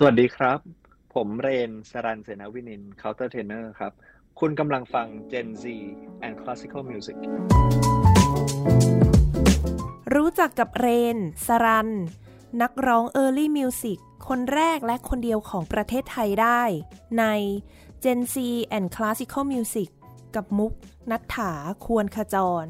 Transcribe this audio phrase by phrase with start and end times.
[0.00, 0.58] สวัสดีครับ
[1.14, 3.92] ผมเรนสรันเสนาวินิน countertenor ครับ
[4.40, 5.64] คุณกำลังฟัง Gen Z
[6.26, 7.16] and Classical Music
[10.14, 11.88] รู้จักกับเรน สรัน
[12.62, 13.98] นักร้อง Early Music
[14.28, 16.62] คนแรกและคนเดียวของประเทศไทยได้
[17.18, 17.24] ใน
[18.04, 18.34] Gen Z
[18.76, 19.88] and Classical Music
[20.34, 20.72] กับมุก
[21.10, 21.52] นัฐถา
[21.86, 22.66] ควรขจร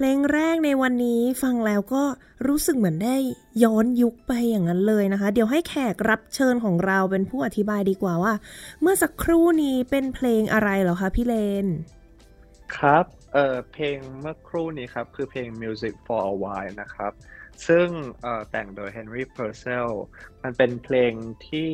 [0.00, 2.04] เพลงแรกในวันนี้ฟังแล้วก็
[2.46, 3.16] รู้สึกเหมือนได้
[3.64, 8.34] ย้อนยุคไปอย่างนั้นเลยนะคะ เดี๋ยวให้แขกรับเชิญของเราเป็นผู้อธิบายดีกว่าว่า
[8.80, 11.66] เมื่อสักครู่นี้เป็นเพลงอะไรเหรอคะพี่เลน
[12.76, 13.04] ครับ
[13.34, 17.12] เออเพลงเมื่อครู่นี้ครับ คือเพลง Music for a While นะครับ
[17.68, 17.88] ซึ่ง
[18.50, 19.90] แต่งโดย Henry Purcell
[20.42, 21.12] มันเป็นเพลง
[21.48, 21.72] ที่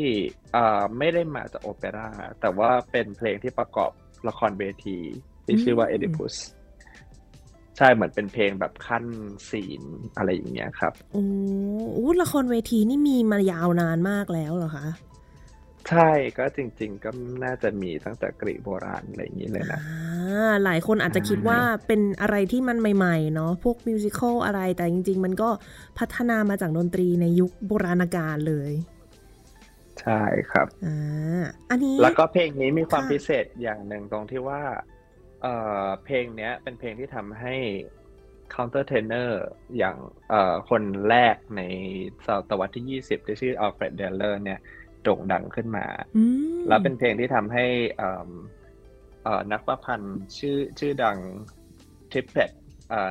[0.98, 2.10] ไม่ได้มาจากโอเปร่า
[2.40, 3.90] แต่ว่าเป็นเพลงที่ประกอบ
[4.28, 4.98] ละครเวที
[5.44, 6.36] ที่ชื่อว่า Oedipus
[7.76, 9.04] ใช่เหมือนเป็นเพลงแบบขั้น
[9.50, 9.82] ศีล
[10.16, 11.26] อะไรอย่างเงี้ยครับโอ้
[12.22, 14.86] ละครเวทีนี่มีมายาวนานมากแล้วเหรอคะ
[15.90, 17.10] ใช่ก็จริง ๆ ก็
[17.44, 19.80] น่าจะมีตั้งแต่กรีกโบราณอะไรอย่างนี้เลยนะ
[20.64, 25.50] หลายคนอาจจะคิดว่าเป็นอะไรที่มันใหม่ ๆ เนาะพวกมิวสิควลอะไรแต่จริง ๆ มันก็
[25.98, 28.72] พัฒนามาจากดนตรีในยุคโบราณกาลเลย
[30.00, 34.60] ใช่ครับอ่าอันนี้แล้วก็เพลงนี้มีความพิเศษอย่างหนึ่งตรงที่ว่า
[35.44, 37.54] เอ่อเพลงเนี้ย เป็นเพลงที่ทำให้
[38.54, 39.30] counter tenor
[39.78, 39.96] อย่าง
[40.30, 41.62] เอ่อคนแรกใน
[42.26, 44.60] ศตวรรษที่ 20 ที่ชื่ออัลเฟรดเดลเลอร์เนี่ย
[45.02, 45.86] โด่งดังขึ้นมา
[46.68, 47.66] แล้วเป็นเพลงที่ทำให้
[49.52, 51.18] นักประพันธ์ชื่อชื่อดัง
[52.12, 52.50] ทิปเพต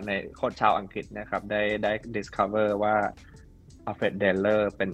[0.07, 2.95] ในคนชาวอังกฤษนะครับ ได้ได้ discover ว่า
[3.85, 4.91] Alfred Deller เป็น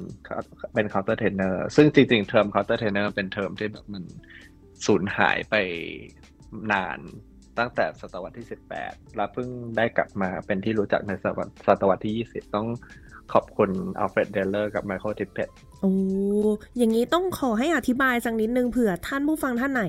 [0.73, 4.03] เป็น counter tenor ซึ่งจริงๆ เทอม counter tenor เป็นเทอมที่แบบมัน
[4.85, 5.55] สูญหายไป
[6.71, 6.99] นาน
[7.59, 8.47] ตั้งแต่ศตวรรษที่
[8.81, 11.11] 18 แล้วเพิ่งได้กลับมาเป็นที่รู้จักใน
[11.67, 12.67] ศตวรรษที่ 20 ต้อง
[13.33, 15.49] ขอบคุณ Alfred Deller กับ Michael Tippett
[15.81, 15.93] โอ้
[16.77, 19.85] อย่างนี้ต้องขอให้อธิบายสักนิดนึงเผื่อท่านผู้ฟังท่านไหน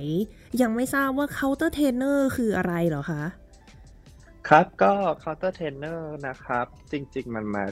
[0.62, 3.22] ยังไม่ทราบว่า countertenor คืออะไรเหรอคะ
[4.49, 4.93] ครับก็
[5.23, 7.64] counter tenor นะครับ จริง ๆ มันมา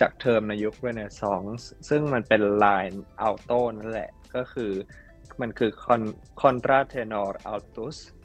[0.00, 2.96] จากเทอมในยุค Renaissance ซึ่งมันเป็น line
[3.26, 4.72] alto นั่นแหละก็คือ
[5.40, 5.70] มันคือ
[6.40, 8.21] contra tenor altus ซึ่งเอ่อ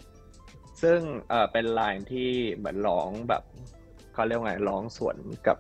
[1.52, 3.44] เป็น line ที่เหมือนร้องแบบ
[4.14, 5.58] เขาเรียกว่าไงร้องสวนกับ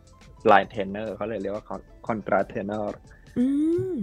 [0.51, 1.65] line tenor เขาเลยเรียกว่า
[2.07, 2.87] contra tenor
[3.37, 3.45] อื
[3.93, 3.95] ม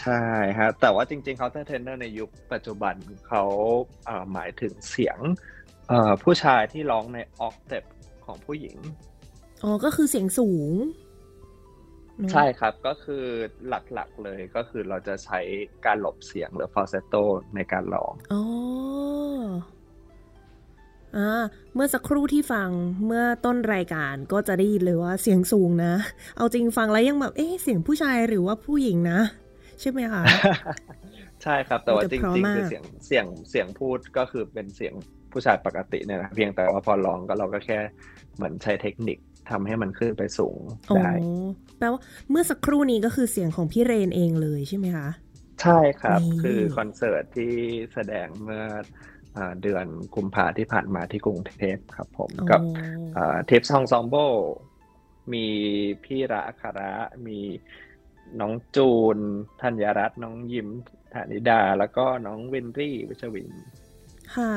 [0.00, 0.22] ใช่
[0.58, 2.94] ฮะ แต่ว่าจริงๆ counter tenor ในยุคปัจจุบัน
[3.28, 3.44] เขา
[4.06, 5.18] เอ่อหมายถึงเสียง
[5.88, 7.18] เอ่อผู้ชายที่ร้องใน
[7.48, 7.88] octave
[8.24, 8.76] ของผู้หญิง
[9.62, 10.72] อ๋อ ก็คือเสียงสูง
[12.18, 13.24] เนอะใช่ครับก็คือ
[13.68, 15.40] หลักๆเลยก็คือเราจะใช้
[15.86, 17.22] การหลบเสียงหรือ falsetto
[17.54, 18.42] ในการร้อง อ๋อ
[19.36, 19.75] อ่า
[21.74, 22.68] เมื่อสักครู่ที่ฟัง
[23.06, 25.94] เมื่อต้นรายการก็จะได้ยินเลยว่าเสียงสูงนะ
[26.36, 29.20] เอาจริงฟังแล้วยังแบบเอ๊ะเสียงผู้ชายหรือว่าผู้หญิงนะ
[29.80, 30.22] ใช่ไหมคะ
[31.42, 34.94] ใช่ครับแต่ว่ามันจจะเพราะริงๆมากคือเสียงเสียงเสียงพูดก็คือเป็นเสียง
[35.32, 37.78] ผู้ชายปกติเนี่ยนะเพียงแต่ว่าพอร้องก็เราก็แค่
[38.36, 39.18] เหมือนใช้เทคนิค
[39.50, 40.58] ทำให้มันขึ้นไปสูง
[40.90, 41.10] อ๋อได้
[41.78, 45.08] แปลว่าเมื่อสักครู่นี้ก็คือเสียงของพี่เรนเองเลยใช่ไหมคะ
[45.62, 47.52] ใช่ครับนี่คือคอนเสิร์ตที่
[47.94, 49.15] แสดงเมื่ออ่า
[49.62, 52.60] เดือนกุมภาที่ผ่านมาที่กรุงเทพครับผมอ๋อกับ
[53.46, 54.14] เทปซองซอมโบ
[55.32, 55.46] มี
[56.04, 56.92] พี่ระอัคาระ
[57.26, 57.38] มี
[58.40, 59.18] น้องจูน
[59.62, 60.68] ธัญรัตน์น้องยิม
[61.12, 63.50] ธนิดา แล้วก็น้องวินรี่วิชวิน
[64.34, 64.54] ค่ะ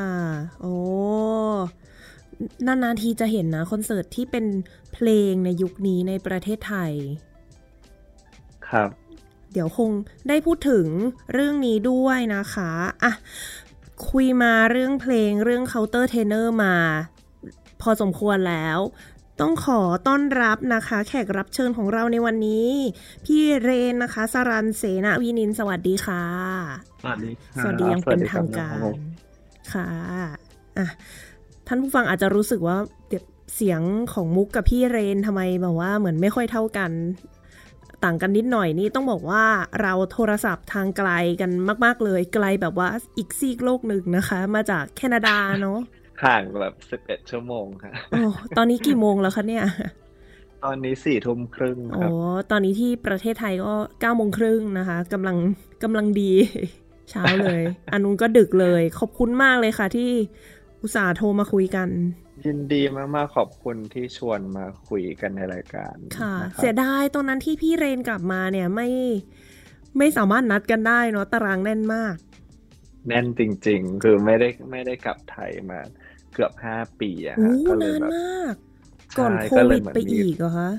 [0.60, 0.76] โอ้
[2.66, 4.46] นานๆทีจะเห็นนะคอนเสิร์ตที่เป็น
[4.94, 6.94] เพลงในยุคนี้ในประเทศไทย
[8.70, 8.90] ครับ
[9.54, 9.92] เดี๋ยวคง
[10.30, 10.86] ได้พูดถึง
[11.34, 12.72] เรื่องนี้ด้วยนะคะ
[13.04, 13.14] อะ
[14.10, 16.76] คุยมาเรื่องเพลงเรื่อง counter tenor มา
[17.82, 18.80] พอสมควรแล้ว
[19.42, 22.70] ต้องขอต้อนรับนะคะ แขกรับเชิญของเราในวันนี้
[23.26, 26.24] พี่เรนนะคะ สรันเสนาวินินทร์สวัสดีค่ะ
[27.04, 27.32] สวัสดี
[27.62, 28.80] สวัสดีอยังเป็นทางการ
[29.74, 29.88] ค่ะ
[30.78, 30.88] อะ
[31.68, 33.24] ท่านผู้ฟังอาจจะรู้สึกว่าเดี๋ยว
[33.56, 33.82] เสียง
[34.14, 36.92] ของมุกกับพี่เรนทำไมแบบว่าเหมือนไม่ค่อยเท่ากัน
[38.04, 39.44] ต่างกันนิดหน่อยนี่ต้องบอกว่า
[39.82, 41.10] เราโทรศัพท์ทางไกล
[41.42, 41.52] กัน
[41.86, 42.88] มาก ๆ เลยไกลแบบว่า
[43.18, 45.80] อีกซีกโลกหนึ่งนะคะ มาจากแคนาดาเนาะ
[46.24, 48.20] ห่างแบบสิบเอ็ดชั่วโมงค่ะโอ้
[48.56, 49.64] ตอนนี้กี่โมงแล้วคะเนี่ย
[50.64, 52.14] ตอนนี้สี่ทุ่มครึ่งคโอ้รับ
[52.52, 55.38] ตอนนี้ที่ประเทศไทยก็เก้าโมงครึ่งนะคะกำลัง
[55.84, 56.32] กำลังดี
[57.10, 57.62] เช้าเลย
[57.92, 60.10] อันนู้นก็ดึกเลย ขอบคุณมากเลยค่ะที่
[60.82, 61.90] อุตส่าห์โทรมาคุยกัน
[62.46, 62.82] ยินดี
[63.16, 68.88] มาก ๆ ขอบคุณที่ชวนมาคุยกันในรายการค่ะนะครับเสียดายตอนนั้นที่พี่เรนกลับมาเนี่ยไม่
[69.98, 72.16] ไม่สามารถนัดกันได้เนาะตารางแน่นมาก
[73.08, 75.80] แน่นจริง ๆ คือไม่ได้ไม่ได้กลับไทยมา
[76.34, 78.54] เกือบห้าปีอะโอ้ฮะก็เลยนานแบบมาก
[79.18, 80.72] ก่อนใช่โคก็เลวิยดเหมือนไปมีอีกเหรอคะ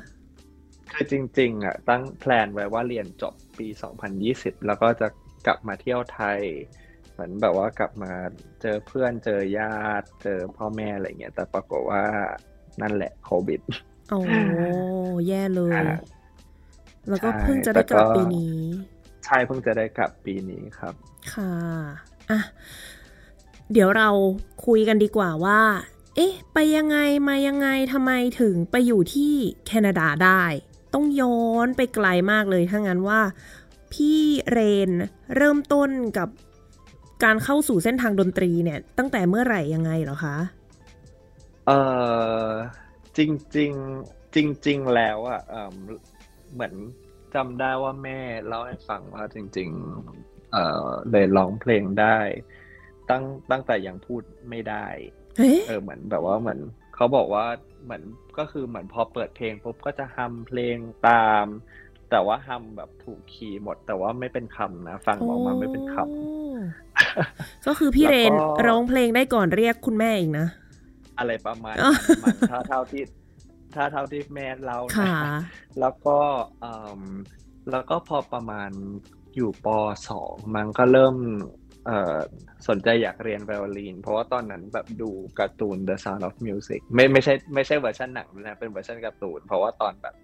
[0.92, 3.66] คือจริง ๆอะตั้งแพลนไว้ว่าเรียนจบปี
[4.16, 5.08] 2020 แล้วก็จะ
[5.46, 6.89] กลับมาเที่ยวไทยเห
[7.20, 8.12] มือนแบบว่ากลับมา
[8.62, 12.02] เจอเพื่อนเจอญาติ เจอพ่อแม่อะไรเงี้ยแต่ปรากฏว่า
[12.82, 13.60] นั่นแหละโควิด
[14.10, 14.20] โอ้
[15.28, 15.98] แย่เลยอ่า
[17.08, 18.58] แล้วก็ใช่เพิ่งจะได้กลับแต่ก็ปีนี้
[19.24, 20.94] ใช่เพิ่งจะได้กลับปีนี้ครับ
[21.32, 21.54] ค่ะ
[22.30, 22.40] อะ
[23.72, 24.08] เดี๋ยวเรา
[24.66, 25.60] คุยกันดีกว่าว่า
[26.16, 29.32] เอ๊ะ ไปยังไงมายังไงทำไมถึงไปอยู่ที่
[29.66, 30.42] แคนาดาได้
[30.94, 33.20] ต้องย้อนไปไกลมากเลยถ้างั้นว่า
[33.92, 34.20] พี่
[34.50, 34.58] เร
[34.88, 34.90] น
[35.36, 36.28] เริ่มต้นกับ
[37.24, 40.36] การเข้าสู่เส้นทางดนตรีเนี่ย ตั้งแต่เมื่อไหร่ยังไงเหรอคะ
[41.66, 41.72] เอ
[42.44, 42.48] อ
[43.16, 44.36] จริงๆจ
[44.66, 45.74] ริงๆแล้วอะเอิ่ม
[46.52, 46.74] เหมือน
[47.34, 49.68] จำได้ว่าแม่เล่าให้ฟังว่าจริง
[50.10, 52.18] ๆ เออเลยร้องเพลงได้
[53.10, 54.86] ตั้งตั้งแต่ยังพูดไม่ได้
[55.36, 56.60] เอ๊ะเออเหมือนแบบว่าเหมือน
[56.94, 57.46] เขาบอกว่า
[57.84, 58.02] เหมือน
[58.38, 60.76] ก็คือเหมือนพอเปิดเพลงปุ๊บก็จะฮัมเพลง
[61.08, 61.46] ตาม
[62.10, 66.39] แต่ว่าฮัมแบบถูกคีย์หมด แต่ว่าไม่เป็นคำนะ ฟังออกมาไม่เป็นคำโอ้
[67.66, 70.46] ก็คือพี่เรนแล้วก็ร้องเพลงได้ก่อนเรียกคุณแม่อีกนะ
[71.18, 73.02] อะไรประมาณอ๋อนั้นมันถ้าเท่าที่
[73.74, 75.18] ถ้าเท่าที่แม่เรานะค่ะ
[75.80, 76.18] แล้วก็
[76.60, 77.00] เอิ่ม
[77.70, 78.70] แล้วก็พอประมาณ
[79.36, 79.66] อยู่ป
[80.08, 81.16] สองมันก็เริ่ม
[81.86, 82.18] เอ่อ
[82.68, 90.14] สนใจอยากเรียนไวโอลิน เพราะว่าตอนนั้นแบบดูการ์ตูน The Sound of Music ไม่ไม่ใช่ไม่ใช่เวอร์ชันหนังนะ เป็นเวอร์ชันการ์ตูน เพราะว่าตอนแบบ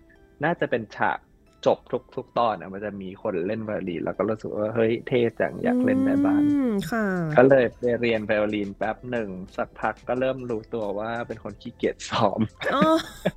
[0.45, 1.19] น่าจะเป็นฉาก
[1.67, 7.07] จบทุกทุกตอนอะมันจะมีคนเล่นไวโอลินแล้วก็รู้สึกว่าเฮ้ยเท่จังอยากเล่นแบบบ้างอืมค่ะะ
[7.37, 12.41] ก็เลยไปเรียนไวโอลินแป๊บหนึ่งสักพักก็เริ่มรู้ตัวว่าเป็นคนขี้เกียจซ้อม
[12.75, 12.83] อ๋อ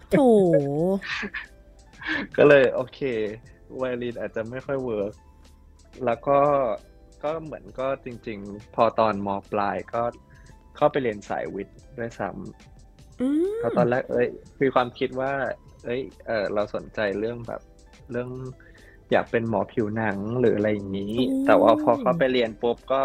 [0.10, 0.20] โถ
[2.38, 3.00] ก็เลยโอเค
[3.78, 5.14] ไวโอลินอาจจะไม่ค่อยเวิร์ก
[6.06, 6.40] แล้วก็
[7.24, 10.04] ก็เหมือนก็จริง ๆ พอตอนมปลายก็
[10.76, 12.30] เข้าไปเรียนสายวิทย์ด้วยซ้
[13.22, 14.28] อืมำเพราะตอนแรกเอ้ย
[14.62, 15.34] มีความคิดว่า
[15.86, 17.62] เอ้ยเออเราสนใจเรื่องแบบ
[18.12, 18.30] เรื่อง
[19.12, 21.14] อยากเป็นหมอผิวหนังหรืออะไรอย่างนี้
[21.46, 23.02] แต่ว่าพอเข้าไปเรียนปุ๊บก็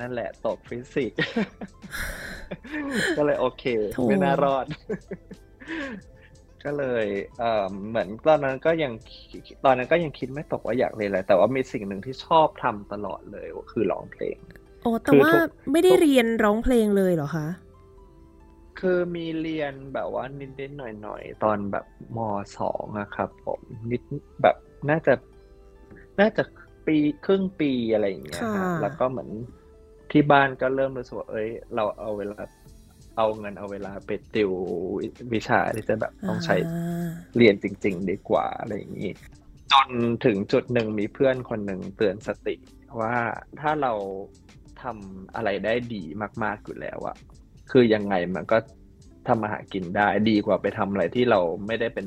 [0.00, 1.18] นั่นแหละตกฟิสิกส์
[3.16, 3.64] ก็เลยโอเค
[3.94, 4.66] โถไม่น่ารอด
[6.64, 7.06] ก็เลย
[7.38, 8.92] เอ่อเหมือนตอนนั้นก็ยัง
[9.64, 14.36] ตอนนั้นก็ยังคิดไม่ตกว่าอยากเรียนอะไรแต่ว่ามีสิ่งหนึ่งที่ชอบทำตลอดเลยก็คือร้องเพลง
[14.82, 17.46] โอ้แต่คือว่าทุกไม่ได้ทุกเรียนร้องเพลงเลยเหรอคะ
[18.80, 20.24] คือมีเรียนแบบว่า
[20.60, 22.18] นิดๆหน่อยๆ ตอนแบบม
[22.58, 24.02] สองอะครับผมนิด
[24.42, 24.56] แบบ
[24.90, 25.14] น่าจะ
[26.20, 26.42] น่าจะ
[26.86, 29.30] ปีครึ่งปีอะไรอย่างเงี้ยค่ะ ฮะแล้วก็เหมือน
[30.10, 32.40] ที่บ้านก็เริ่มรู้สึกว่าเอ้ย เราเอาเวลา
[33.16, 34.50] เอาเงินเอาเวลาไปติว
[35.32, 39.12] วิชาที่จะแบบต้องใช้อ่าเรียนจริง ๆ ดีกว่าอะไรอย่างนี้
[39.72, 39.90] จน
[40.24, 42.54] ถึงจุดหนึ่งมีเพื่อนคนหนึ่งเตือนสติ
[43.00, 43.14] ว่า
[43.60, 43.92] ถ้าเรา
[44.82, 46.02] ทำอะไรได้ดี
[46.42, 47.16] มากๆอยู่แล้วอะ
[47.70, 48.58] คือยังไงมันก็
[49.28, 52.06] ทำมาหากินได้ดีกว่าไปทำอะไรที่เราไม่ได้เป็น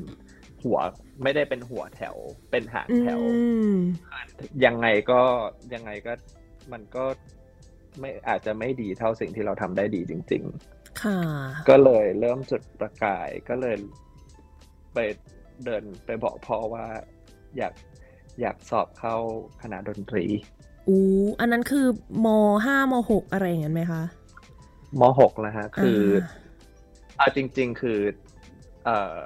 [0.64, 0.78] หัว
[1.22, 2.16] ไม่ได้เป็นหัวแถว
[2.50, 3.20] เป็นหางอืแถว
[3.74, 3.76] ม
[4.64, 5.20] ยังไงก็
[5.74, 6.12] ยังไงก็
[6.72, 7.04] มันก็
[8.00, 10.42] ไม่อาจจะไม่ดีเท่าสิ่งที่เราทำได้ดีจริง
[10.72, 11.20] ๆ ค่ะ
[11.68, 13.76] ก็เลยเริ่มจุดประกายก็เลย
[14.94, 14.98] ไป
[15.64, 16.86] เดินไปบอกพ่อว่า
[17.56, 17.74] อยาก
[18.40, 19.16] อยากสอบเข้า
[19.62, 20.24] คณะดนตรี
[20.88, 21.00] อู้
[21.40, 21.86] อันนั้นคือ
[22.24, 22.26] ม
[22.66, 24.02] ห้ามหกอะไรอย่างนั้นไหมคะ
[25.00, 26.40] มหกแล้วฮะ คืออ่า
[27.16, 27.98] เอาจริง ๆ คือ
[28.84, 29.18] เอ่อ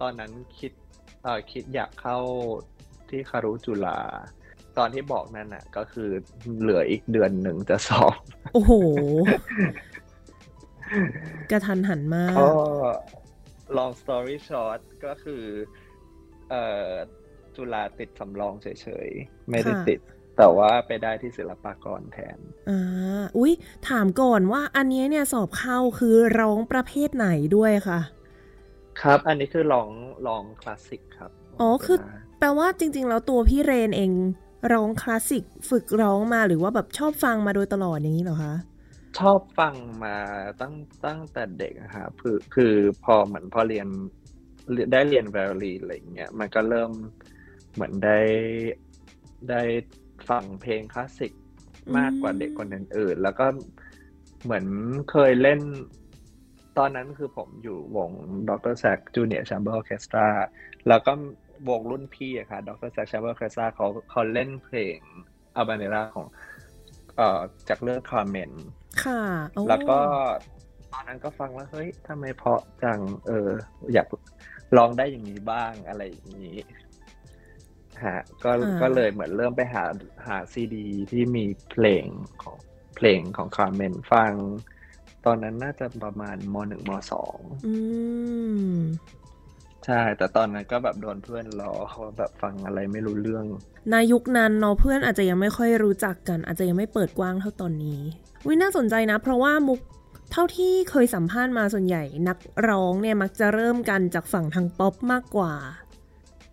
[0.00, 0.72] ตอนนั้นคิด
[1.24, 2.18] เอ่อ คิดอยากเข้า
[3.08, 3.98] ที่คารุจุฬา
[4.78, 6.10] ตอนที่บอกนั่นน่ะ ก็คือ
[6.60, 8.14] เหลืออีกเดือนหนึ่งจะสอบ
[8.52, 8.72] โอ้โห
[11.50, 12.48] กระทันหันมาก ก็
[13.78, 15.44] long story short ก็คือ
[16.50, 16.88] เอ่อ
[17.56, 20.00] จุฬาติดสำรองเฉยๆ ไม่ได้ค่ะติด
[20.40, 22.38] แต่ว่าไปได้ที่ศิลปากรแทน
[22.70, 23.52] อ่าอุ๊ย
[23.88, 28.00] ถามก่อนว่าอันเนี้ยเนี่ยสอบเข้าคือร้องประเภทไหนด้วยค่ะ
[29.02, 29.88] ครับ อันนี้คือลอง
[30.26, 31.30] ลองคลาสสิกครับ
[31.60, 31.98] อ๋อ คือ
[32.38, 34.12] แปลว่าจริง ๆ แล้วตัวพี่เรนเอง
[34.72, 38.54] ร้องคลาสสิกฝึกร้องมาหรือว่าแบบชอบฟังมาโดยตลอดอย่างนี้เหรอคะ
[39.18, 40.16] ชอบฟังมา
[40.60, 40.74] ตั้ง
[41.06, 43.86] ตั้งแต่เด็กอะครับคือคือพอเหมือนพอเรียน
[44.92, 46.90] ได้เรียนไวโอลินอะไรอย่างเงี้ยมันก็เริ่ม
[47.74, 48.18] เหมือนได้
[49.50, 49.62] ได้
[50.28, 51.32] ฟังเพลงคลาสสิก
[51.96, 53.46] มากกว่าเด็กคนอื่นๆแล้วก็
[54.44, 54.66] เหมือน
[55.10, 55.60] เคยเล่น
[56.78, 58.10] ตอนนั้นคือผมอยู่วง
[58.48, 58.74] Dr.
[58.78, 60.26] Sax Junior Chamber Orchestra
[60.88, 61.12] แล้วก็
[61.68, 62.90] วงรุ่นพี่อะค่ะ Dr.
[62.92, 64.98] Sax Chamber Orchestra เขาเขาเล่นเพลง
[65.56, 66.26] Habanera ของ
[67.16, 68.52] เอ่อจากเรื่อง Carmen
[69.04, 69.22] ค่ะ
[69.52, 69.98] โอ้แล้วก็
[70.92, 73.48] ตอนนั้นก็ฟังแล้วเฮ้ยทำไมเพราะจัง เออ
[73.94, 74.06] อยาก
[74.76, 76.56] ลองได้อย่างนี้บ้างอะไรอย่างนี้
[78.04, 78.50] ฮะก็
[78.82, 79.84] ก็เลยเหมือนเริ่มไปหา
[80.26, 82.04] หาซีดี ที่มีเพลง
[82.42, 82.56] ของ
[82.96, 84.32] เพลงของคาร์เมนฟัง
[85.26, 87.74] ตอนนั้นน่าจะประมาณมหนึ่งมสองอื
[88.70, 88.72] ม
[89.86, 93.44] ใช่ แต่ตอนนั้นก็แบบโดนเพื่อนล้อว่าแบบฟังอะไรไม่รู้เรื่อง
[93.90, 98.00] ในยุคนั้นเนาะเพื่อนอาจจะยังไม่ค่อยรู้จักกัน อาจจะยังไม่เปิดกว้างเท่าตอนนี้
[98.46, 99.80] อุ๊ยน่าสนใจนะ เพราะว่ามุก
[100.32, 102.38] เท่าที่เคยสัมภาษณ์มาส่วนใหญ่ นัก
[102.68, 105.52] ร้องเนี่ยมักจะเริ่มกันจากฝั่งทางป๊อปมากกว่า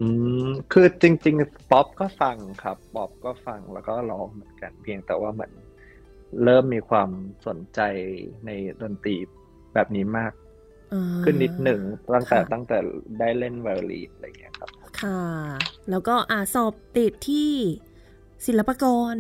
[0.02, 0.08] อื
[0.48, 5.54] มคือจริง ๆ ป๊อปก็ฟังครับป๊อปก็ฟังแล้วก็ร้องเหมือนกัน เพียงแต่ว่าเหมือน
[6.44, 7.10] เริ่มมีความ
[7.48, 7.82] สนใจ
[8.46, 8.52] ใน
[8.82, 9.16] ดนตรี
[9.74, 10.34] แบบนี้มาก
[10.94, 11.82] อ่าขึ้นนิดหนึ่ง
[12.14, 12.78] ตั้งแต่ค่ะตั้งแต่
[13.20, 14.70] ได้เล่นไวโอลินอะไรอย่างเงี้ยครับ
[15.02, 15.22] ค่ะ
[15.90, 17.52] แล้วก็อ่าสอบติดที่
[18.46, 19.16] ศิลปากร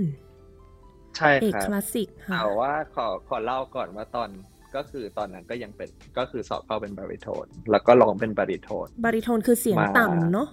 [1.17, 4.29] ใช่เอกครับคลาสสิกค่ะแต่ว่าขอขอเล่าก่อนว่าตอน
[4.75, 10.47] ก็คือตอนนั้นก็ยังเป็นก็คือสอบเข้าเป็นบาริโทน แล้วก็ร้องเป็นบาริโทน บาริโทนคือเสียงมาต่ำเนาะ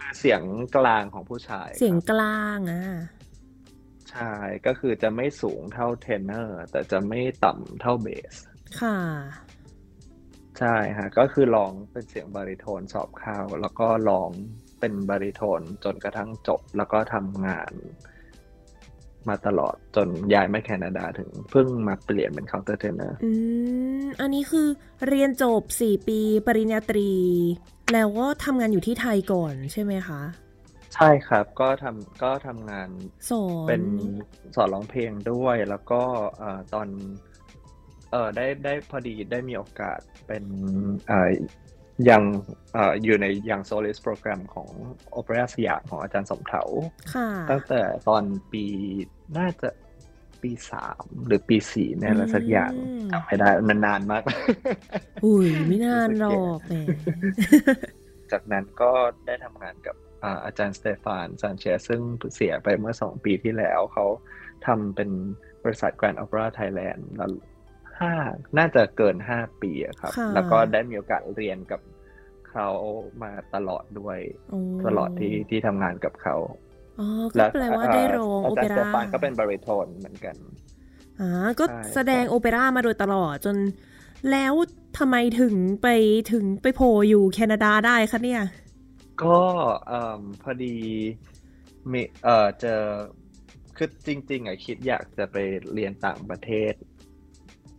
[0.00, 0.42] คือเสียง
[0.76, 2.82] กลางของผู้ชายเสียงครับกลางอะ
[4.10, 4.32] ใช่
[4.66, 8.34] ก็คือจะไม่สูงเท่าเทนเนอร์ แต่จะไม่ต่ำเท่าเบส
[8.80, 8.98] ค่ะ
[10.58, 14.30] ใช่ฮะ ก็คือร้องเป็นเสียงบาริโทนสอบเข้าแล้วก็ร้อง
[14.80, 17.72] เป็นบาริโทนจนกระทั่งจบแล้วก็ทำงาน
[19.30, 23.30] มาตลอดจนย้ายมาแคนาดาถึงเพิ่งมาเปลี่ยนเป็น countertenorอื
[24.02, 24.66] มอันนี้คือ
[25.08, 27.10] เรียนจบ 4 ปีปริญญาตรี
[27.92, 30.22] แล้วก็ทำงานอยู่ที่ไทยก่อนใช่ไหมคะ
[30.94, 32.88] ใช่ครับก็ทำก็ทำงาน
[33.30, 33.82] สอนเป็น
[34.56, 36.02] สอนร้องเพลงด้วย แล้วก็
[36.38, 36.88] เอ่อตอน
[38.10, 40.44] เอ่อได้ได้พอดีได้มีโอกาสเป็น
[41.08, 41.28] เอ่อ
[42.10, 42.22] ยัง
[42.74, 44.68] เอ่ออยู่ใน Young Soloist Program ของ
[45.12, 46.62] โอเปร่าสยามของอาจารย์สมเถา
[47.14, 48.64] ค่ะตั้งแต่ตอนปี
[49.38, 49.68] น่าจะ
[50.42, 54.22] ปีสามหรือปีสี่เนี่ยแหละสักอย่างอืมจำไม่ได้มันนานมาก
[55.24, 56.74] อุ้ยไม่นานรู้สึกหรแย่อกแหม
[58.32, 58.92] จากนั้นก็
[59.26, 62.00] ได้ทำงานกับอ่าอาจารย์สเตฟานซานเชสซึ่ง
[62.34, 64.06] เสียไปเมื่อสองปีที่แล้วเขา
[64.66, 65.10] ทำเป็น
[65.64, 67.30] บริษัท Grand Opera Thailand แล้ว
[68.00, 68.12] ห้า
[68.58, 71.80] น่าจะเกินห้าปีอะครับค่ะแล้วก็ได้มีโอกาสเรียนกับ
[72.50, 72.68] เขา
[73.22, 74.18] มาตลอดด้วย
[74.50, 76.36] โอ้ตลอดที่ที่ทำงานกับเขา
[76.98, 80.36] อ๋อก็แปลว่าได้ร้องอาโอจารเปย์สเตร่าฟานก็เป็นบาริโทนเหมือนกัน
[81.20, 81.64] อ่าก็
[81.94, 83.56] แสดงโอเปร่ามาโดยตลอดจน
[84.30, 84.54] แล้ว
[84.98, 85.88] ทำไมถึงไป
[86.32, 88.42] ถึงไปโผล่อยู่แคนาดาได้คะเนี่ย
[89.22, 89.40] ก็
[89.88, 90.76] เอ่อพอดี
[91.92, 92.82] มีเอ่อเจอ
[93.76, 95.36] คือจริง ๆอะคิดอยากจะไป
[95.72, 96.74] เรียนต่างประเทศ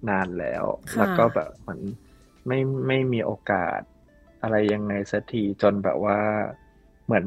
[0.09, 0.63] นานแล้ว
[0.97, 1.81] แล้วก็แบบเหมือน
[2.47, 3.79] ไม่ไม่มีโอกาส
[4.41, 6.19] อะไรยังไงสักทีจนแบบว่า
[7.05, 7.25] เหมือน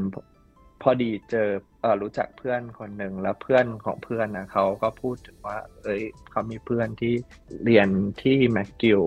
[0.82, 1.48] พอดีเจอ
[1.80, 7.14] เออรู้จักเพื่อนคนหนึ่งแล้วเพื่อนของเพื่อนนะเขาก็พูดถึงว่า เอ้ยเขามีเพื่อนที่
[7.64, 7.88] เรียน
[8.22, 9.02] ที่แมคกิล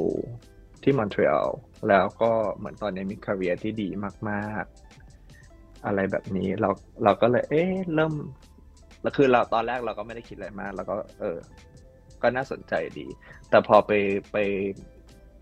[0.84, 1.52] ที่มอนทรีออล
[1.90, 3.90] แล้วก็เหมือนตอนนี้มี career ที่ดี
[4.30, 6.70] มากๆ อะไรแบบนี้เรา
[7.04, 8.14] เราก็เลย เอ๊ะเริ่ม
[9.02, 11.38] แล้วคือเราตอนแรกเราก็ไม่ได้คิดอะไรมากเราก็ เออ
[12.22, 13.08] ก็น่าสนใจดี
[13.50, 13.92] แต่พอไป
[14.32, 14.38] ไป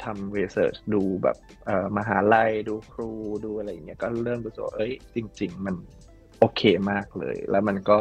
[0.04, 3.12] ทำรีเสิร์ชดูแบบเอ่อมหาลัยดูครู
[3.46, 5.76] ดูอะไรอย่างเงี้ยก็เริ่มรู้สึกเอ้ยจริง ๆ มัน
[6.40, 6.62] โอเค
[6.92, 8.00] มากเลย แล้วมันก็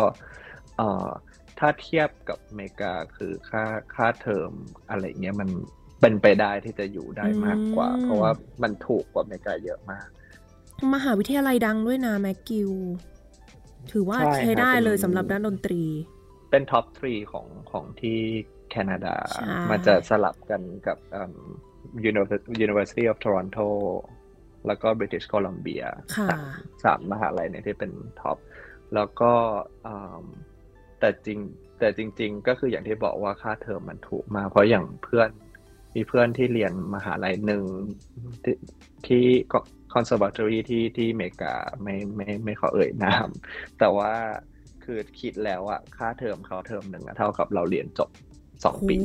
[0.76, 1.08] เอ่อ
[1.58, 3.64] ถ้าเทียบกับอเมริกาคือค่า
[3.94, 4.52] ค่าเทอม
[4.90, 5.48] อะไรเงี้ยมัน
[6.00, 8.30] เป็นไปได้ที่จะอยู่ได้มากกว่า เพราะว่า
[8.62, 10.08] มันถูกกว่าอเมริกาเยอะมาก
[10.94, 12.70] มหาวิทยาลัยดังด้วยนะแมกกิล
[13.92, 15.82] ถือว่าใช้ได้เลยสำหรับด้านดนตรี
[16.50, 18.18] เป็น top three ของของที่
[18.72, 19.16] แคนาดา
[19.70, 20.98] มันจะสลับกันกับ
[22.64, 23.68] University of Toronto
[24.66, 25.86] แล้วก็ British Columbia
[26.28, 26.42] สาม
[26.84, 28.38] สามมหาลัยเนี่ยที่เป็น top
[28.94, 29.32] แล้วก็
[31.00, 31.38] แต่จริง
[31.78, 35.30] แต่จริง ๆ ก็คืออย่างที่บอกว่าค่าเทอมมันถูกมากเพราะอย่างเพื่อน
[35.94, 37.64] มีเพื่อนที่เรียนมหาลัยหนึ่ง
[38.44, 38.56] ที่
[39.06, 39.24] ที่
[39.94, 43.28] conservatory ที่ที่อเมริกาไม่ไม่ไม่ขอเอ่ยนาม
[43.78, 44.12] แต่ว่า
[44.84, 48.10] คือคิดแล้วอะค่าเทอมเขาเทอมหนึ่งเท่ากับเราเรียนจบ
[48.64, 48.96] สองปี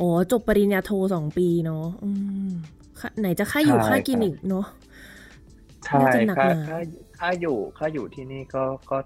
[0.00, 1.86] อ๋อจบปริญญาโทสองปีเนาะ
[3.20, 4.66] ไหนจะค่าอยู่ค่ากินอีกเนาะ
[5.84, 6.00] ใช่
[6.38, 6.78] ค่าค่า
[7.18, 8.98] ค่าอยู่ค่าอยู่ที่นี่ก็ก็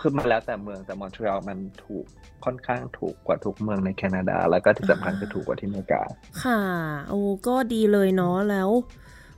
[0.00, 2.04] คือมาแล้วแต่เมืองแต่มอนทรีออลมันถูก
[2.44, 6.02] ค่อนข้างถูกกว่าทุกเมืองในแคนาดา แล้วก็ที่สำคัญคือถูกกว่าที่อเมริกา
[6.42, 6.60] ค่ะ
[7.08, 8.70] โอ้ก็ดีเลยเนาะแล้ว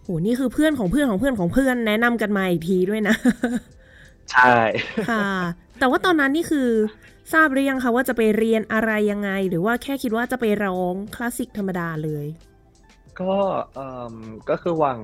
[0.03, 3.17] โหนี่คือเพื่อนของเพื่อนของเพื่อนของเพื่อนแนะนำกันมาอีกทีด้วยนะ
[4.33, 4.57] ใช่
[5.11, 5.29] ค่ะ
[5.79, 6.69] แต่ว่าตอนนั้นนี่คือ
[7.33, 12.27] ทราบหรือยังคะว่าจะไปเรียนอะไรยังไง หรือว่าแค่คิดว่าจะไปร้องคลาสสิกธรรมดาเลย
[13.21, 13.35] ก็
[13.75, 14.17] เอ่อ
[14.51, 14.99] ก็คือวาง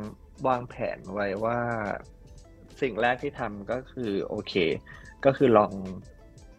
[0.49, 1.59] วางแผนไว้ว่า
[2.81, 4.55] สิ่งแรกที่ทำก็คือโอเค
[5.25, 5.73] ก็คือลอง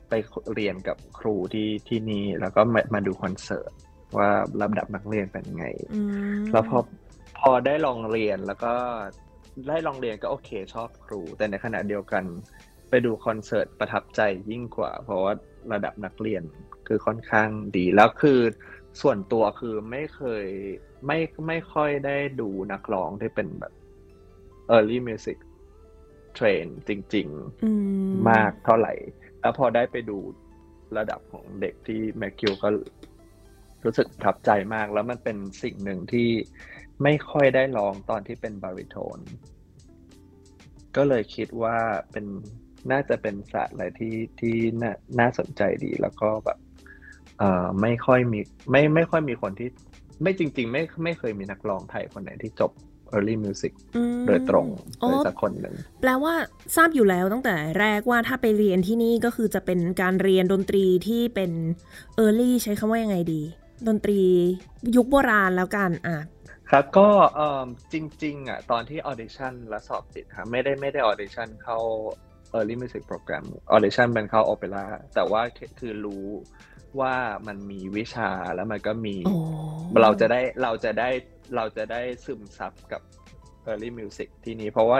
[0.09, 0.13] ไป
[0.53, 3.71] เรียนกับครูที่ที่นี่แล้วก็มามาดูคอนเสิร์ต
[4.17, 4.29] ว่า
[4.61, 5.67] ลำดับนักเรียนเป็นไง
[6.51, 6.79] แล้วพอ
[7.39, 8.73] พอได้ลองเรียนแล้วก็
[9.69, 12.23] ได้ลองเรียนก็โอเคชอบครู แต่ในขณะเดียวกัน
[12.89, 15.33] ไปดูคอนเสิร์ตประทับใจยิ่งกว่า เพราะว่า
[15.71, 16.43] ระดับนักเรียน
[16.87, 18.39] คือค่อนข้างดีแล้วคือ
[19.01, 20.45] ส่วนตัวคือไม่เคย
[21.07, 23.73] ไม่ไม่ค่อยได้ดูนักร้องที่เป็นแบบ
[24.75, 25.37] early music
[26.37, 27.27] train จริง
[27.77, 28.93] ๆ มากเท่าไหร่
[29.39, 30.17] แล้วพอได้ไปดู
[30.97, 32.69] ระดับของเด็กที่แมคคิวก็
[33.83, 36.29] รู้สึกประทับใจมาก แล้วมันเป็นสิ่งหนึ่งที่
[37.03, 39.19] ไม่ค่อยได้ลองตอนที่เป็นบาริโทน
[40.95, 41.77] ก็เลยคิดว่า
[42.11, 42.25] เป็น
[42.91, 46.57] น่าจะเป็นศาสตร์อะไรที่ที่น่าน่าสนใจดีแล้วก็แบบ
[47.37, 48.39] เอ่อไม่ค่อยมี
[48.71, 49.69] ไม่ไม่ค่อยมีคนที่
[50.21, 52.71] ไม่จริง ๆ ไม่ไม่เคยมีนักร้องไทยคนไหนที่จบ
[53.15, 53.73] early music
[54.27, 54.67] โดยตรง
[54.99, 56.33] เลยสักคนหนึ่งแปลว่า
[56.75, 61.51] ทราบอยู่แล้วตั้งแต่แรกว่าถ้าไปเรียนที่นี่ก็คือจะเป็นการเรียนดนตรีที่เป็น
[62.23, 63.41] early ใช้คำว่ายังไงดี
[63.87, 64.19] ดนตรี
[64.95, 66.17] ยุคโบราณแล้วกันอะ
[66.69, 67.09] ครับก็
[67.93, 71.77] จริงๆอะตอนที่ audition และสอบติดครับไม่ได้ไม่ได้ audition เข้า
[72.55, 73.43] Early Music Program
[73.75, 74.85] Audition เป็นเข้าโอเปร่า
[75.15, 75.41] แต่ว่า
[75.79, 76.25] คือรู้
[76.99, 77.15] ว่า
[77.47, 79.15] มันมีวิชาแล้วมันก็มี
[80.03, 81.09] เราจะได้เราจะได้
[81.55, 83.01] เราจะได้ซึมซับกับ
[83.67, 84.99] Early Music ที่นี้เพราะว่า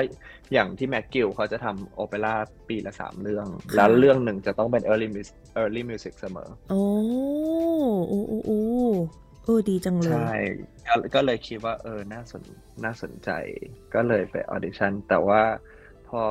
[0.53, 2.35] อย่างที่แม็กกิลเขาจะทำโอเปร่า
[2.67, 6.83] ปีละสามเรื่อง แล้วเรื่องหนึ่งจะต้องเป็น Early Music Early Music เสมอ โอ้
[8.09, 8.61] โอ้โอ้โอ้
[9.43, 10.33] เออดีจังเลย ใช่
[11.15, 12.43] ก็เลยคิดว่าเออน่าสน
[12.83, 13.29] น่าสนใจ
[13.93, 15.41] ก็เลยไป audition แต่ว่า
[16.07, 16.23] พอ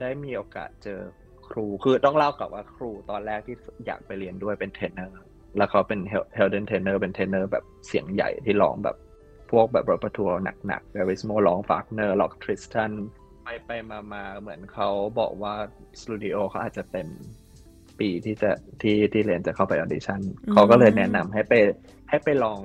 [0.00, 1.00] ได้มีโอกาสเจอ
[1.48, 5.20] ครูคือต้องเล่ากับว่าครูตอนแรกที่อยากไปเรียนด้วยเป็นเทรนเนอร์
[5.56, 6.00] แล้วเขาเป็น
[6.34, 8.96] Heldentenor เป็นเทรนเนอร์แบบเสียงใหญ่ที่ร้องแบบ
[9.50, 12.92] พวกแบบ repertoire หนักๆ verismo ร้องวากเนอร์ล็อกทริสตัน
[13.44, 14.88] ไปไปมามาเหมือนเขา
[15.20, 15.54] บอกว่า
[16.00, 17.08] สตูดิโอเขาอาจจะเต็ม
[18.00, 18.50] ปีที่จะ
[18.82, 20.20] ที่ที่เรียนจะเข้าไป audition
[20.52, 21.54] เขาก็เลยแนะนำให้ไป
[22.08, 22.60] ให้ไปลอง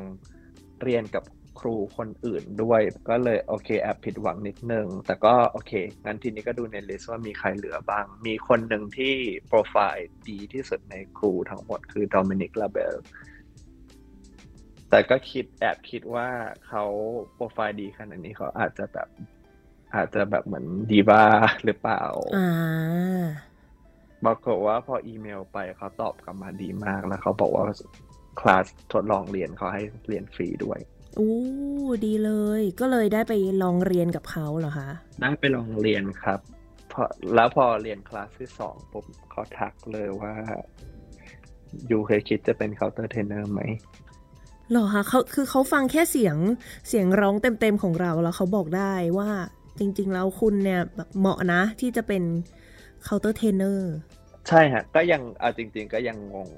[0.84, 1.24] เรียนกับ
[1.60, 5.72] ครูคนอื่นด้วย ก็เลยโอเคแอบผิดหวังนิดนึง แต่ก็โอเค
[6.06, 9.14] งั้นทีนี้ก็ดูใน list ว่ามีใครเหลือบ้าง มีคนหนึ่งที่
[9.48, 12.96] โปรไฟล์ดีที่สุดในครูทั้งหมดคือโดมินิกลาเบล
[14.90, 16.28] แต่ก็คิดแอบคิดว่า
[16.68, 16.84] เขา
[17.34, 19.08] โปรไฟล์ดีขนาดนี้เขาอาจจะแบบ
[19.96, 21.24] อาจจะแบบเหมือนดีบ้า
[21.66, 22.04] หรือเปล่า
[22.36, 23.26] อ่า
[24.26, 27.64] ปรากฏว่าพออีเมลไปเขาตอบกลับมาดีมากแล้วเขาบอกว่า
[28.40, 30.80] คลาสทดลองเรียนเขาให้เรียนฟรีด้วย
[31.20, 31.36] อู้
[32.06, 34.90] ดีเลย ก็เลยได้ไปลองเรียนกับเขาเหรอคะ
[35.22, 36.40] ได้ไปลองเรียนครับ
[36.92, 37.04] พอ
[37.36, 40.34] แล้วพอเรียนคลาสที่สองผมเขาทักเลยว่า
[41.90, 43.62] you เคยคิดจะเป็น countertenor ไหม
[44.72, 46.38] เหรอคะเขาคือเขาฟังแค่เสียง
[46.88, 49.30] เสียงร้องเต็มๆของเราแล้วเขาบอกได้ว่า
[49.80, 52.24] จริงๆแล้วคุณเนี่ยแบบเหมาะนะที่จะเป็น
[53.04, 53.94] countertenor
[54.48, 56.50] ใช่ฮะ ก็ยังเอาจริง ๆ ก็ยังงง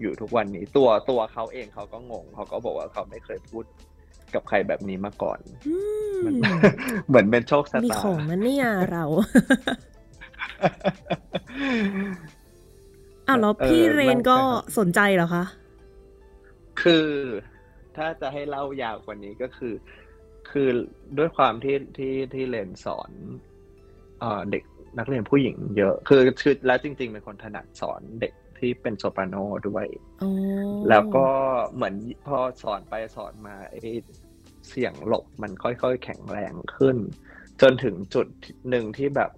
[0.00, 3.64] อยู่ทุกวันนี้ ตัวตัวเขาเองเขาก็งง เขาก็บอกว่าเขาไม่เคยพูด
[4.34, 5.74] กับใครแบบนี้มาก่อนอื
[6.24, 6.44] มันม
[7.08, 9.04] เหมือนเป็นโชคชะมีตาของนะเนี่ยเรา
[13.26, 14.38] อะแล้วพี่เรนก็
[14.78, 15.44] สนใจเหรอคะ
[16.82, 17.08] คือ
[17.96, 19.74] ถ้าจะให้เล่ายาวกว่านี้ก็คือ
[20.50, 20.68] คือ
[21.18, 23.10] ด้วยความที่ที่ที่เรนสอน
[24.20, 24.62] เอ่อเด็ก
[24.98, 29.36] นักเรียนผู้หญิงเยอะ คือคือแล้วจริง ๆ เป็นคนถนัดสอนเด็ก ที่เป็นโซปราโน
[29.68, 29.86] ด้วย
[30.22, 30.30] อ๋อ
[30.88, 31.26] แล้วก็
[31.74, 31.94] เหมือน
[32.26, 33.80] พอสอนไปสอนมาไอ้
[34.68, 36.96] เสียงหลบมันค่อยๆแข็งแรงขึ้น
[37.60, 38.26] จนถึงจุด
[38.68, 39.30] หนึ่งที่แบบ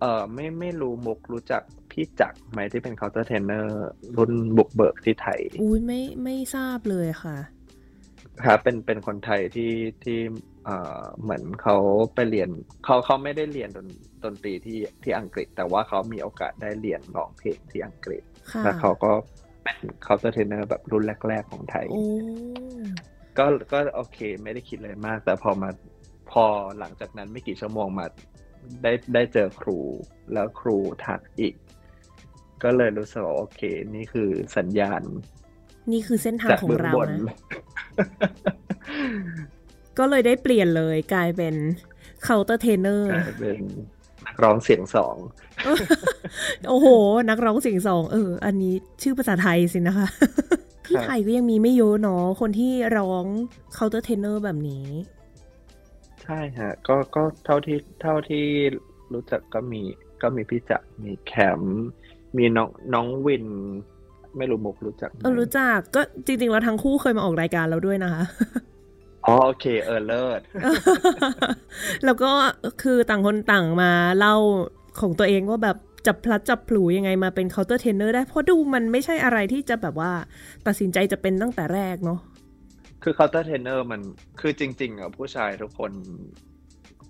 [0.00, 7.36] เออไม่ไม่รู้มุกรู้จักพี่จักรไหมที่เป็น countertenor รุ่นบุกเบิกที่ไทย อุ้ยไม่ไม่ทราบเลยค่ะ
[8.44, 9.72] ครับเป็นเป็นคนไทยที่
[10.04, 10.18] ที่
[10.64, 11.76] เอ่อเหมือนเขา
[12.14, 12.50] ไปเรียน
[12.84, 13.88] เขาเขาไม่ได้เรียนดน
[14.24, 19.12] ดนตรีที่ที่อังกฤษ แต่ว่าเขามีโอกาสได้เรียนร้องเพลงที่อังกฤษค่ะ แล้วเขาก็
[19.62, 22.04] เป็น countertenor แบบรุ่นแรก ๆ ของไทยโอ้
[23.38, 25.70] ก็ก็โอเค ไม่ได้คิดอะไรมาก แต่พอมา
[26.30, 26.44] พอ
[26.78, 28.06] หลังจากนั้นไม่กี่ชั่วโมงมา
[28.82, 29.78] ได้ได้เจอครู
[30.32, 31.54] แล้วครูทักอีก
[32.62, 33.60] ก็เลยรู้สึกว่าโอเค
[33.94, 35.02] นี่คือสัญญาณ
[35.92, 37.36] นี่คือเส้นทางจากของเบื้องเราบนนะ
[39.98, 41.54] ก็เลยได้เปลี่ยนเลยกลายเป็น
[42.22, 43.60] countertenor กลายเป็น
[44.26, 45.16] นักร้องเสียงสอง
[46.68, 46.86] โอ้โห
[47.28, 50.06] นักร้องเสียงสองเออ อันนี้ชื่อภาษาไทยสินะคะ
[50.86, 53.24] ที่ไทยก็ยังมีไม่เยอะเนาะคนที่ร้อง
[53.74, 54.86] countertenor แบบนี้
[56.22, 58.44] ใช่ฮะ ก็ก็เท่าที่เท่าที่
[59.12, 59.82] รู้จักก็มี
[60.22, 61.60] ก็มีพี่จักรมีแคม
[62.36, 63.46] มีน้องน้องวิน
[64.36, 68.22] ไม่รู้มุกรู้จักไหมเออรู้จักก็จริงๆแล้วทั้งคู่เคยมาออกรายการเราด้วยนะคะ
[69.26, 70.40] อ๋อโอเคเออเลิศ
[72.04, 72.30] แล้วก็
[72.82, 74.36] คือต่างคนต่างมาเล่า
[75.00, 80.12] ของตัวเองว่าแบบจับพลัดจับผลูยังไงมาเป็น countertenor ได้ เพราะดูมันไม่ใช่อะไรที่จะแบบว่า
[80.66, 82.20] ตัดสินใจจะเป็นตั้งแต่แรกเนาะ
[83.02, 84.00] คือ countertenor มัน
[84.40, 85.92] คือจริง ๆอะผู้ชายทุกคน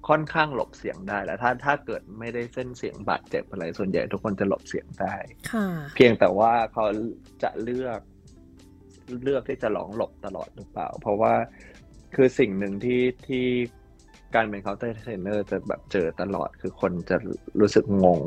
[0.08, 5.14] ค่อนข้างหลบเสียงได้แล้วถ้าถ้าเกิดไม่ได้เส้นเสียงบาดเจ็บอะไรส่วนใหญ่ทุกคนจะหลบเสียงได้
[5.52, 6.84] ค่ะเพียงแต่ว่าเขา
[7.42, 8.00] จะเลือก
[9.22, 11.34] เลือกที่จะร้องหลบตลอดหรือเปล่า เพราะว่า
[12.14, 13.46] คือสิ่งหนึ่งที่ที่
[14.34, 17.16] การเป็น countertenor จะแบบเจอตลอดคือคนจะ
[17.60, 18.20] รู้สึกงง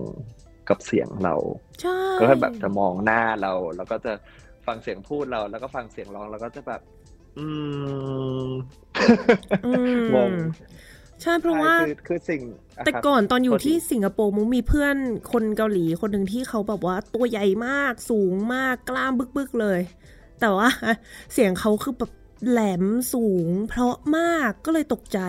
[0.69, 1.35] กับเสียงเรา
[1.81, 4.13] ใช่ก็แบบจะมองหน้าเรา แล้วก็จะ
[4.67, 6.81] ฟังเสียงพูดเรา แล้วก็ฟังเสียงร้องแล้วก็จะแบบ
[7.37, 7.47] อื
[8.47, 8.49] ม
[9.65, 10.31] อืมงง
[11.21, 14.95] ใช่เพราะว่าใช่คือคือสิ่งะแต่ครับก่อนตอนอยู่พอดีที่สิงคโปร์มุกมีเพื่อน
[15.31, 19.79] คนเกาหลีคนหนึ่งที่เขาแบบว่าตัวใหญ่มากสูงมากกล้ามบึกๆเลย
[20.39, 20.69] แต่ว่า
[21.33, 22.11] เสียงเขาคือแบบ
[22.47, 25.19] แหลมสูง เพราะมากก็เลยตกใจ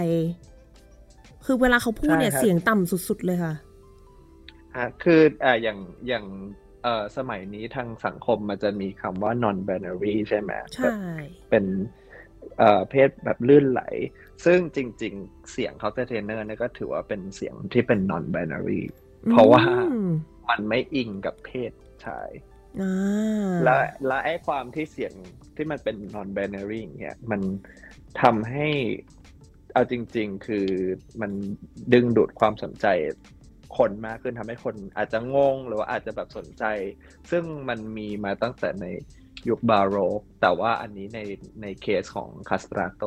[1.44, 3.54] คือเวลาเขาพูดเนี่ยเสียงต่ำสุดๆเลยค่ะ
[4.76, 6.24] ฮะคืออ่าอย่างอย่าง
[6.82, 10.94] เอ่อสมัยนี้ทางสังคมมันจะมีคำว่า non binary ใช่ไหมใช่แบบ
[11.50, 11.64] เป็น
[12.58, 13.82] เอ่อเพศแบบลื่นไหล
[14.44, 18.82] ซึ่งจริง ๆ เสียง countertenor เนี่ยก็ถือว่าเป็นเสียงที่เป็น non binary
[19.30, 20.10] เพราะว่าอืม
[20.50, 21.72] มันไม่อิงกับเพศ
[22.04, 22.49] ชายอ่า
[23.64, 25.12] และและไอ้ความที่เสียง
[25.56, 27.40] ที่มันเป็น non binary อย่างเงี้ยมัน
[28.22, 28.68] ทำให้
[29.72, 30.66] เอาจริง ๆ คือ
[31.20, 31.32] มัน
[31.92, 32.86] ดึงดูดความสนใจ
[33.78, 36.64] คนมากขึ้นทำให้คนอาจจะงงหรือว่าอาจจะแบบสนใจ
[37.30, 38.86] ซึ่งมันมีมาตั้งแต่ใน
[39.48, 41.20] ยุคบาโรก แต่ว่าอันนี้ใน
[41.62, 43.04] ในเคสของคาสตราโต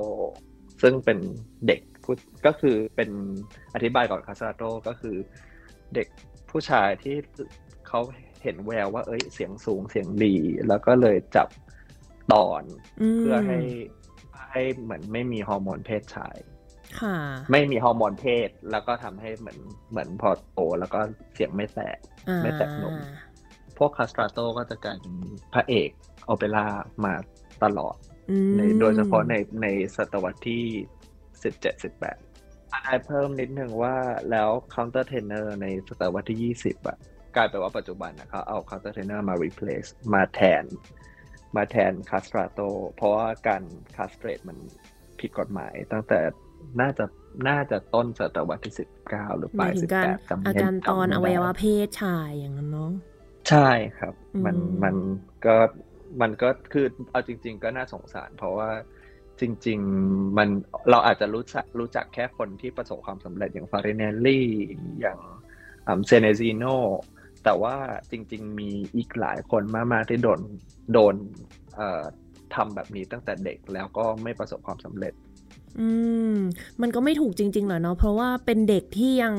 [0.81, 1.19] ซึ่งเป็น
[1.67, 2.13] เด็กผู้
[2.45, 3.09] ก็คือเป็น
[3.73, 5.15] อธิบายก่อนคาสตราโตก็คือ
[5.95, 6.07] เด็ก
[6.49, 7.15] ผู้ชายที่
[7.87, 7.99] เขา
[8.43, 10.35] เห็นแววว่า เอ้ยเสียงสูงเสียงดี
[10.67, 11.47] แล้วก็เลยจับ
[12.33, 12.63] ตอน
[13.15, 13.59] มเพื่อให้
[14.51, 16.37] ให้เหมือนไม่มีฮอร์โมนเพศชาย
[16.99, 17.17] ค่ะ
[17.51, 19.59] ไม่มีฮอร์โมนเพศ แล้วก็ทำให้เหมือน
[19.91, 20.99] เหมือนพอโตแล้วก็
[21.33, 21.97] เสียงไม่แตก
[22.29, 22.95] อ่าไม่แตกหนุ่ม
[23.77, 25.15] พวกคาสตราโตก็จะกลายเป็น
[25.53, 25.89] พระเอก
[26.25, 26.67] โอเปร่า
[27.05, 27.13] มา
[27.63, 27.95] ตลอด
[28.29, 30.63] อืมในโดยเฉพาะในในศตวรรษที่
[31.43, 32.17] สิบเจ็ดสิบแปด
[32.71, 33.95] อันเพิ่มนิดนึงว่า
[34.31, 36.97] แล้ว counter tenor ในศตวรรษที่ยี่สิบอะ
[37.35, 40.63] กลายเป็นว่าปัจจุบันนะเขาเอา counter tenor มา replace มาแทน
[41.55, 43.63] มาแทน castrato เพราะว่าการ
[43.97, 44.57] castrate มัน
[45.19, 46.19] ผิดกฎหมาย ตั้งแต่
[46.81, 47.05] น่าจะ
[47.49, 52.91] น่าจะต้นศตวรรษที่สิบเก้าหรือปลายสิงบแปดจำไม่จำไม่ได้ หมายถึงการอาการตอนอไม่วัยวะเพศชายอย่างนั้นเนาะ
[53.49, 54.13] ใช่ครับ
[54.45, 54.95] มันอืมมัน
[55.45, 55.55] ก็
[56.21, 58.69] มันก็คือเอาจริง ๆ ก็น่าสงสาร เพราะว่า
[59.41, 60.49] จริง ๆ มัน
[60.89, 64.47] เราอาจจะรู้จักรู้จักแค่คนที่ประสบความสำเร็จอย่าง Farinelli
[65.01, 65.19] อย่าง
[66.07, 66.63] Senesino
[67.43, 67.75] แต่ว่า
[68.11, 70.39] จริง ๆ มีอีกหลายคนมากๆที่โดน
[70.93, 71.15] โดน
[71.75, 72.03] เอ่อ
[72.55, 75.13] ทำแบบนี้ตั้งแต่เด็กแล้วก็ไม่ประสบความสำเร็จ
[75.79, 75.89] อื
[76.35, 76.37] ม
[76.81, 79.35] มันก็ไม่ถูกจริง ๆ หรอเนาะเพราะว่าเป็นเด็กที่ยัง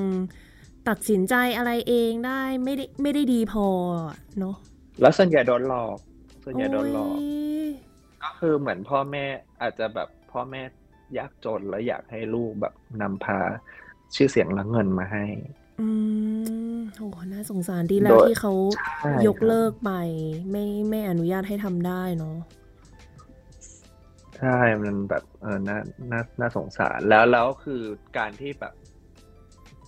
[0.89, 3.67] ตัดสินใจอะไรเองได้ไม่ได้ไม่ได้ดีพอ
[4.39, 4.57] เนาะ
[5.01, 5.97] แล้วส่วนใหญ่โดนหลอก
[6.45, 7.67] ส่วนใหญ่โดนหลอกโย
[8.23, 9.25] ก็คือเหมือนพ่อแม่
[9.63, 10.63] อาจจะแบบพ่อแม่
[11.19, 13.39] ยากจนแล้วอยากให้ลูกแบบนำพา
[14.15, 15.25] ชื่อเสียงและเงินมาให้
[15.81, 15.89] อื
[16.75, 18.53] มโอ้น่าสงสารดีแล้วโดยที่เขา
[19.01, 19.93] ใช่ยกครับเลิกไป
[20.51, 22.37] ไม่ไม่อนุญาตให้ทำได้เนาะ
[24.39, 25.79] ใช่ มันแบบเออน่า
[26.11, 27.83] น่าน่าสงสารแล้วแล้วคือ
[28.19, 28.75] การที่แบบ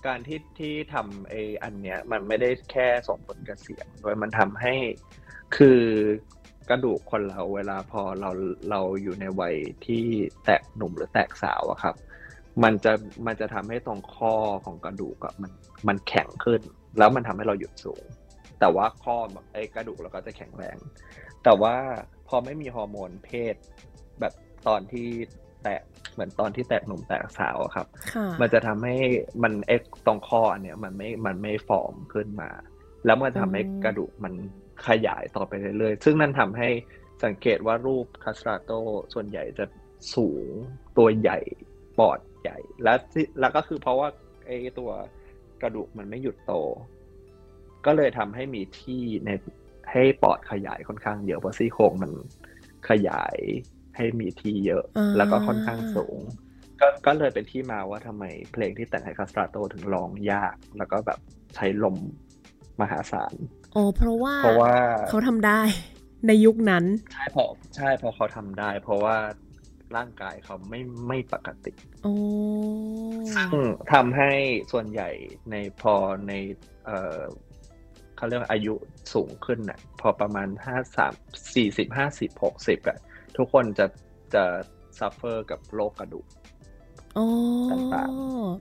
[0.07, 4.75] การที่ที่ทำไอ้อันเนี้ย มันไม่ได้แค่ส่งผลกับเสียงโดยมันทำให้
[5.57, 5.81] คือ
[6.69, 8.31] กระดูกคนเราเวลาพอเรา
[8.71, 10.05] เราอยู่ในวัยที่
[10.45, 11.95] แตกหนุ่มหรือแตกสาวอะครับ
[12.65, 12.93] มันจะ
[13.27, 15.51] มันจะทำให้ตรงข้อของกระดูกอะมัน
[15.89, 16.61] มันแข็งขึ้น
[16.99, 18.05] แล้วมันทำให้เราหยุดสูง
[18.61, 20.77] แต่ว่าข้อแบบไอ้กระดูกเราก็จะแข็งแรง
[21.45, 21.75] แต่ว่า
[22.29, 23.55] พอไม่มีฮอร์โมนเพศ
[24.21, 24.33] แบบ
[24.69, 25.09] ตอนที่
[25.63, 28.97] แตกเหมือนตอนที่แตกหนุ่มแตกสาวอะครับค่ะมันจะทำให้
[29.43, 32.51] มันเอ็กตรงข้ออันเนี้ยมันไม่มันไม่ฟอร์มขึ้นมา
[33.07, 34.33] แล้วมันทำให้อืมกระดูกมัน
[34.89, 36.69] ขยายต่อไปเรื่อยๆ ซึ่งนั่นทำให้
[37.25, 38.71] สังเกตว่ารูปคาสตราโต
[39.15, 39.65] ส่วนใหญ่จะ
[40.15, 40.47] สูง
[40.97, 41.39] ตัวใหญ่
[41.99, 44.09] ปอด ใหญ่ และที่แล้วก็คือเพราะว่า
[44.47, 44.91] ไอ้ตัว
[45.63, 46.53] กระดูกมันไม่หยุดโต
[47.87, 49.31] ก็เลยทำให้มีที่ใน
[49.93, 52.13] ให้ปอดขยายค่อนข้างเยอะเพราะซี่โครงมัน
[52.89, 53.37] ขยาย
[53.97, 56.19] ให้มีที่เยอะอ่าแล้วก็ค่อนข้างสูง
[56.81, 61.19] ก็ก็เลยเป็นที่มาว่าทำไมเพลงที่แต่งให้คาสตราโตถึงร้องยาก แล้วก็แบบ
[61.55, 61.97] ใช้ลม
[62.81, 63.35] มหาศาล
[63.75, 64.73] อ๋อเพราะว่าเพราะว่า
[65.09, 65.61] เขาทำได้
[66.27, 69.17] ในยุคนั้น ใช่เพราะใช่เพราะเขาทำได้ เพราะว่า
[69.97, 71.73] ร่างกายเขาไม่ไม่ปกติ
[72.03, 72.15] โอ้
[73.35, 74.31] ซึ่งทำให้
[74.73, 75.11] ส่วนใหญ่
[75.51, 75.95] ในพอ
[76.29, 76.33] ใน
[76.85, 77.21] เอ่อ
[78.17, 78.75] เขาเรียกว่าอายุ
[79.15, 81.13] สูงขึ้นน่ะ พอประมาณห้าสาม
[81.55, 82.99] สี่สิบห้าสิบหกสิบอะ
[83.37, 83.87] ทุกคนจะ
[84.35, 84.45] จะ
[84.99, 86.27] ซัฟเฟอร์กับโรคกระดูก
[87.19, 87.27] อ๋อ
[87.71, 88.09] ต่าง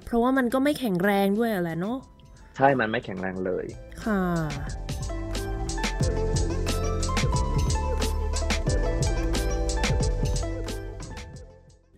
[0.06, 1.98] เพราะว่ามันก็ไม่แข็งแรงด้วยแหละเนาะ
[2.58, 3.66] ใช่มันไม่แข็งแรงเลย
[4.04, 4.22] ค่ะ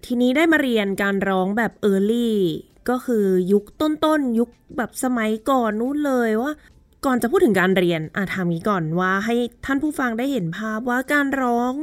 [0.10, 2.38] ทีนี้ได้มาเรียนการร้องแบบเออร์ลี่
[2.90, 6.52] ก็คือยุคต้นๆ ยุคแบบสมัยก่อนนู้นเลยว่า
[7.06, 11.74] ก่อนจะพูดถึงการเรียนอะถามนี้ก่อนว่าให้ท่านผู้ฟังได้เห็นภาพว่าการร้อง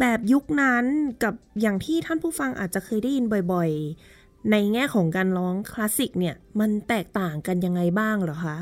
[0.00, 0.84] แบบยุคนั้น
[1.22, 8.58] กับอย่างที่ท่านผู้ฟังอาจจะเคยได้ยินบ่อยๆ ในแง่ของการร้องคลาสสิกเนี่ย มันแตกต่างกันยังไงบ้างเหรอคะ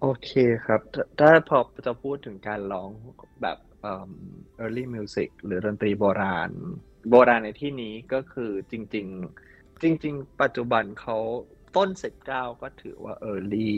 [0.00, 0.30] โอเค
[0.64, 0.80] ครับ
[1.20, 2.90] ถ้าพอจะพูดถึงการร้อง
[3.42, 4.10] แบบเอิ่ม
[4.62, 6.50] early music หรือดนตรีโบราณ
[7.08, 9.06] โบราณในที่นี้ก็คือจริง
[9.44, 11.16] ๆ จริง ๆ ปัจจุบันเขา
[11.76, 11.88] ต้น
[12.26, 12.28] 19
[12.62, 13.70] ก็ถือว่า early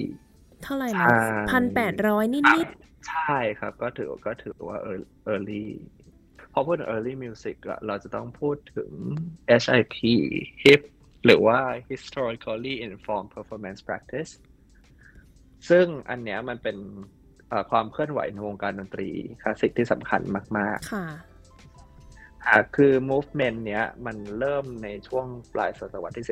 [0.63, 1.19] เท่าไหร่นะใช่
[1.51, 2.67] พันแปดร้อยนิด
[3.09, 5.65] ใช่ครับ ก็ถือก็ถือว่า ear- early
[6.53, 8.91] พอพูดถึง early music อะเราจะต้องพูดถึง
[9.63, 9.97] HIP
[10.65, 10.81] HIP
[11.25, 11.59] หรือว่า
[11.91, 14.33] historically informed performance practice
[15.69, 16.77] ซึ่งอันเนี้ยมันเป็น
[17.49, 19.09] เอ่อความเคลื่อนไหวในวงการดนตรี
[19.43, 20.21] คลาสสิกที่สำคัญ
[20.59, 21.32] มาก ๆ ค่ะๆ
[22.47, 26.27] อะคือ movement เนี้ยมันเริ่มในช่วงปลายศตวรรษที่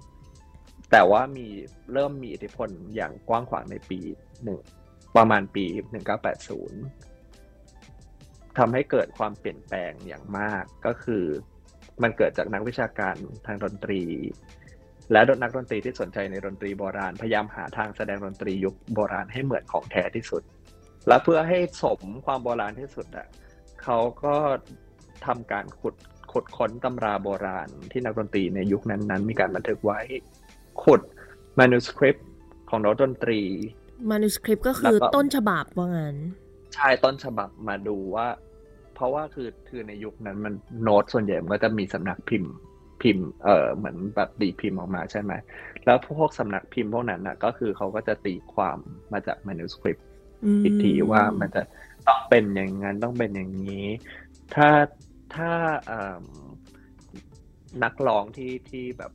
[0.00, 1.46] 19 แต่ว่ามี
[1.92, 4.00] เริ่มมีอิทธิพลอย่างกว้างขวางในปี
[4.44, 4.60] หนึ่ง
[5.16, 5.64] ประมาณปี
[6.92, 11.24] 1980ทำให้เกิดความเปลี่ยนแปลงอย่างมากก็คือ
[12.02, 13.14] มันเกิดจากนักวิชาการ
[13.46, 14.02] ทางดนตรี
[15.12, 20.42] และนักดนตรีที่สนใจในดนตรีโบราณพยายามหาทางแสดงดนตรียุคโบราณให้เหมือนของแท้ที่สุด
[21.08, 23.28] และเพื่อให้สมความโบราณที่สุดอะ
[23.82, 24.36] เขาก็
[25.26, 25.94] ทำการขุด
[26.32, 30.00] ขุดค้นตำราโบราณที่นักดนตรีในยุคนั้น ๆ มีการบันทึกไว้
[30.82, 31.00] ขุด
[31.60, 32.20] manuscript
[32.68, 33.40] ของนักดนตรี
[34.10, 36.16] manuscript ก็คือแล้วก็ต้นฉบับว่างั้น
[36.74, 38.28] ใช่ต้นฉบับมาดูว่า
[38.94, 42.52] เพราะว่าคือคือในยุคนั้นมันโน้ตส่วนใหญ่มันก็จะมีสำนักพิมพ์
[43.02, 45.32] พิมพ์เออเหมือนแบบตีพิมพ์ออกมาใช่ไหม
[45.84, 48.78] แล้วพวกสำนักพิมพ์พวกนั้นน่ะก็คือเขาก็จะตีความ
[49.12, 50.02] มาจาก manuscript
[50.44, 51.62] อืมอีกทีว่ามันจะ
[52.06, 53.86] ต้องเป็นอย่างนั้นต้องเป็นอย่างนี้
[54.54, 54.68] ถ้า
[55.36, 55.50] ถ้า
[57.84, 59.12] นักร้องที่ที่แบบ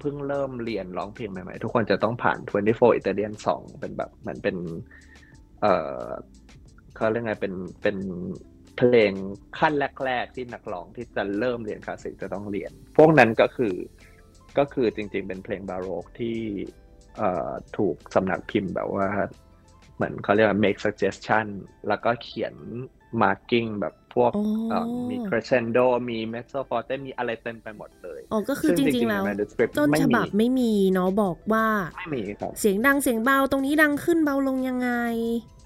[0.00, 4.56] เพิ่งเริ่มเรียนร้องเพลงใหม่ๆ ทุกคนจะต้องผ่าน 24 Italian Song เป็นแบบเหมือนเป็น
[5.60, 6.06] เอ่อ
[6.96, 7.96] เขาเรียกไงเป็นเป็น
[8.76, 9.12] เพลง
[9.58, 9.72] ขั้น
[10.04, 13.74] แรกๆที่นักร้องที่จะเริ่มเรียนคลาสสิกจะต้องเรียน พวกนั้นก็คือ
[14.58, 16.38] ก็คือจริงๆ เป็นเพลงบาโรกที่
[17.76, 19.06] ถูกสำนักพิมพ์แบบว่า
[19.94, 21.46] เหมือนเขาเรียกว่า make suggestion
[21.88, 22.54] แล้วก็เขียน
[23.22, 31.66] marking แบบ พวกอ๋อเอ่อมี crescendo มี mezzo forte มีอะไรเต็มไปหมดเลยอ๋อก็คือจซึ่ริง ๆ แล้วใน manuscript ต้นไม่ฉมีบับไม่มีเนาะบอกว่า
[31.98, 34.90] ไม่มีครับเสียงดังเสียงเบาตรงนี้ดังขึ้นเบาลงยังไง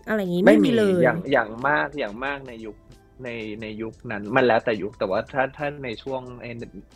[0.09, 2.77] อะไรอย่างนี้ไม่ไม่มีมีเลยอย่างอย่างมากอย่างมากในยุค
[3.25, 3.31] ใน
[3.63, 6.51] ในยุคนั้นมันแล้วแต่ยุคแต่ว่าถ้าถ้าในช่วงไอ้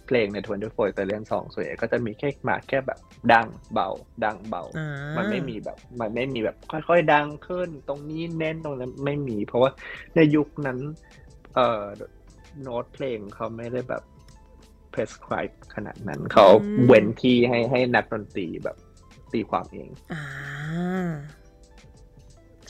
[0.06, 2.98] เพลงในทวนเดอร์โฟยแต่เรียนสองส่วนใหญ่ก็จะมีแค่มาแค่แบบ
[3.32, 3.88] ดังเบา
[4.24, 9.70] ดังเบาอ่ามันไม่มีแบบ มันไม่มีแบบค่อยๆ ดังขึ้น ตรงนี้เน้นตรงนั้นไม่มี เพราะว่า
[10.16, 10.78] ในยุคนั้น
[11.54, 11.84] เอ่อ
[12.62, 14.02] โน้ตเพลงเขาไม่ได้แบบ
[14.94, 16.48] prescribe ขนาดนั้น เขา
[16.86, 18.76] เว้นที่ให้ให้นักดนตรีแบบ
[19.32, 20.24] ตีความเองอ่า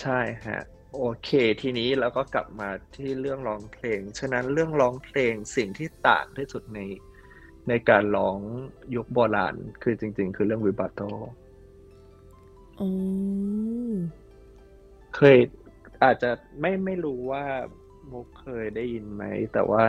[0.00, 0.62] ใช่ฮะ
[0.96, 6.80] โอเค ทีนี้เราก็กลับมาที่เรื่องร้องเพลง ฉะนั้นเรื่องร้องเพลงสิ่งที่ต่างที่สุดใน
[7.68, 8.38] ในการร้อง
[8.94, 11.00] ยุคโบราณคือจริง ๆ คือเรื่องวิบาโต
[12.76, 12.90] โอ้
[15.16, 15.38] เคย
[16.04, 17.44] อาจจะไม่ไม่รู้ว่า
[18.12, 19.82] มุกเคยได้ยินไหม แต่ว่า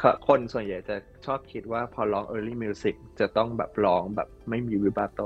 [0.00, 5.20] คคนส่วนใหญ่จะชอบคิดว่าพอร้อง early music จะต้องแบบร้องแบบไม่มีวิบาโต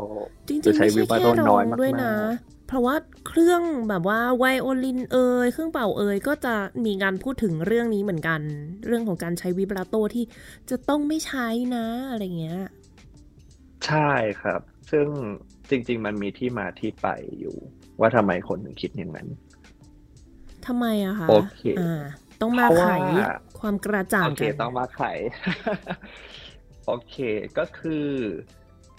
[0.49, 8.41] จริงๆจะไม่ใช้ใช่วิบาแค่โตร้น้ออยงมากด้วยนะๆเพราะว่าเครื่องแบบว่าไวโอลินเอยเครื่องเป่าเอยก็จะมีการพูดถึงเรื่องนี้เหมือนกัน
[8.87, 10.25] เรื่องของการใช้วิบราโตที่
[10.71, 12.61] จะต้องไม่ใช้นะอะไรเงี้ย
[13.87, 14.11] ใช่
[14.41, 14.61] ครับ
[14.91, 15.07] ซึ่ง
[15.71, 17.09] จริง ๆ มันมีที่มาที่ไป
[17.41, 17.57] อยู่
[18.01, 19.29] ว่าทำไมคนถึงคิดอย่างนั้น
[20.67, 22.01] ทำไมอะคะโอเคอ่า
[22.41, 22.95] ต้องมาเพราะว่าไข
[23.61, 25.03] ความกระจ่างโอเคกันต้องมาไข
[26.87, 27.17] โอเค
[27.59, 28.07] ก็คือ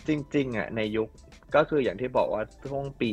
[0.07, 1.09] จริง ๆ อะ ในยุค
[1.55, 3.11] ก็คืออย่างที่บอกว่าช่วงปี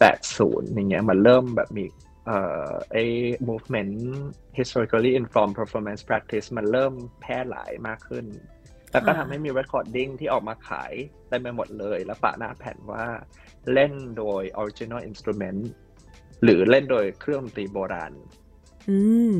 [0.00, 1.84] 80 อย่างเงี้ยมันเริ่มแบบมี
[2.26, 3.04] เอ่อไอ้
[3.48, 3.94] movement
[4.58, 8.26] historically informed performance practice มันเริ่มแพร่หลายมากขึ้น
[8.92, 10.92] แล้วก็ทำให้มี recording ที่ออกมาขาย
[11.28, 13.06] เต็มไปหมดเลย แล้วปะหน้าแผ่นว่า
[13.72, 15.60] เล่นโดย original instrument
[16.42, 18.12] หรือเล่นโดยเครื่องดนตรีโบราณ
[18.88, 18.98] อื
[19.34, 19.36] ม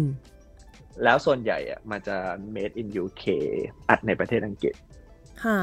[1.04, 2.16] แล้วส่วนใหญ่อะมันจะ
[2.54, 3.24] made in UK
[3.88, 4.74] อัดในประเทศอังกฤษ
[5.44, 5.60] ค่ะ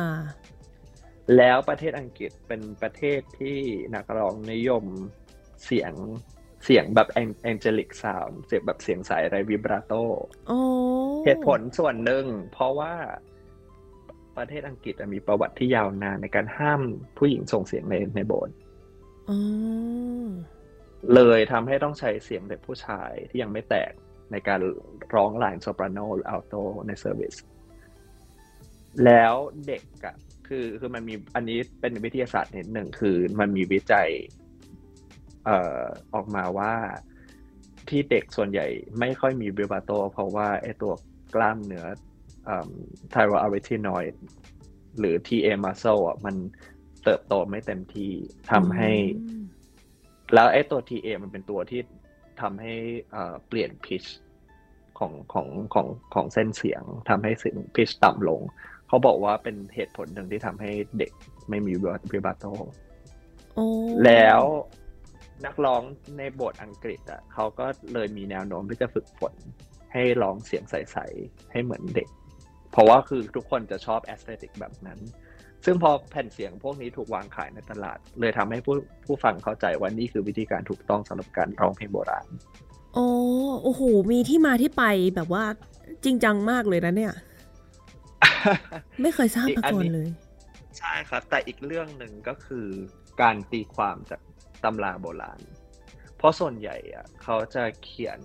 [1.38, 3.58] แล้วประเทศอังกฤษเป็นประเทศที่
[3.96, 4.86] นักร้องนิยม
[5.66, 5.94] เสียง
[6.66, 7.08] เสียงแบบ
[7.50, 9.94] angelic sound เสียงแบบเสียงสายไรวิบราโต
[10.48, 10.60] โอ้
[11.26, 12.94] เหตุผลส่วนหนึ่ง เพราะว่า
[14.38, 16.82] ประเทศอังกฤษอะมีประวัติที่ยาวนานในการห้าม
[17.18, 18.56] ผู้หญิงส่งเสียงในในโบสถ์
[19.30, 19.40] อ๋อ
[21.16, 23.92] เลยทำให้ต้องใช้เสียงเด็กผู้ชายที่ยังไม่แตก
[24.32, 24.60] ในการ
[25.16, 26.56] ร้องไลน์โซปราโนหรืออัลโต
[26.88, 27.36] ใน service
[29.06, 29.34] แล้ว
[29.68, 30.16] เด็กอะ
[30.48, 34.10] คือคือมันมีอันนี้เป็นวิทยาศาสตร์นิดหนึ่งคือมันมีวิจัย
[35.46, 36.74] เอ่อออกมาว่า
[37.90, 38.68] ที่เด็กส่วนใหญ่
[39.00, 40.94] ไม่ค่อยมี vibrato เพราะว่าไอตัว
[41.36, 41.86] กล้ามเนื้อ
[43.12, 44.24] thyroarytenoid
[45.00, 46.36] หรือ TA muscle อะมัน
[47.04, 48.12] เติบโตไม่เต็มที่
[48.52, 48.92] ทำให้
[50.34, 51.82] แล้วไอ้ตัว TA มันเป็นตัวที่
[52.42, 52.74] ทำให้
[53.12, 54.04] เอ่อเปลี่ยนพิช
[55.00, 58.42] ของของของของเส้นเสียงทำให้เสียงพิชต่ำลง
[58.88, 61.12] เขาบอกว่าเป็นเหตุผลหนึ่งที่ทำให้เด็ก
[61.50, 61.74] ไม่มี
[62.12, 62.46] วิบาโต
[63.54, 63.66] โอ้
[64.06, 64.42] แล้ว
[65.46, 65.82] นักร้อง
[66.18, 69.34] ในบทอังกฤษอะเขาก็เลยมีแนวโน้มที่จะฝึกฝน
[69.94, 72.08] ให้ร้องเสียงใส ๆ ให้เหมือนเด็ก
[72.72, 75.00] เพราะว่าคือทุกคนจะชอบแอสเตติกแบบนั้น
[75.66, 82.26] ซึ่งพอแผ่นเสียงพวกนี้ถูกวางขายในตลาด เลยทำให้ผู้ผู้ฟังเข้าใจว่านี่คือวิธีการถูกต้องสำหรับการร้องเพลงโบราณ
[82.94, 83.08] โอ้
[83.64, 84.84] โอ้โห มีที่มาที่ไป
[85.16, 85.44] แบบว่า
[86.04, 87.14] จริงจังมากเลยนะเนี่ย
[89.02, 90.10] ไม่เคยทราบมาก่อนเลย
[90.78, 92.68] ใช่ครับ แต่อีกเรื่องหนึ่งก็คือ
[93.22, 94.22] การตีความจาก
[94.64, 95.40] ตำราโบราณ
[96.18, 98.20] เพราะส่วนใหญ่อะเขาจะเขียน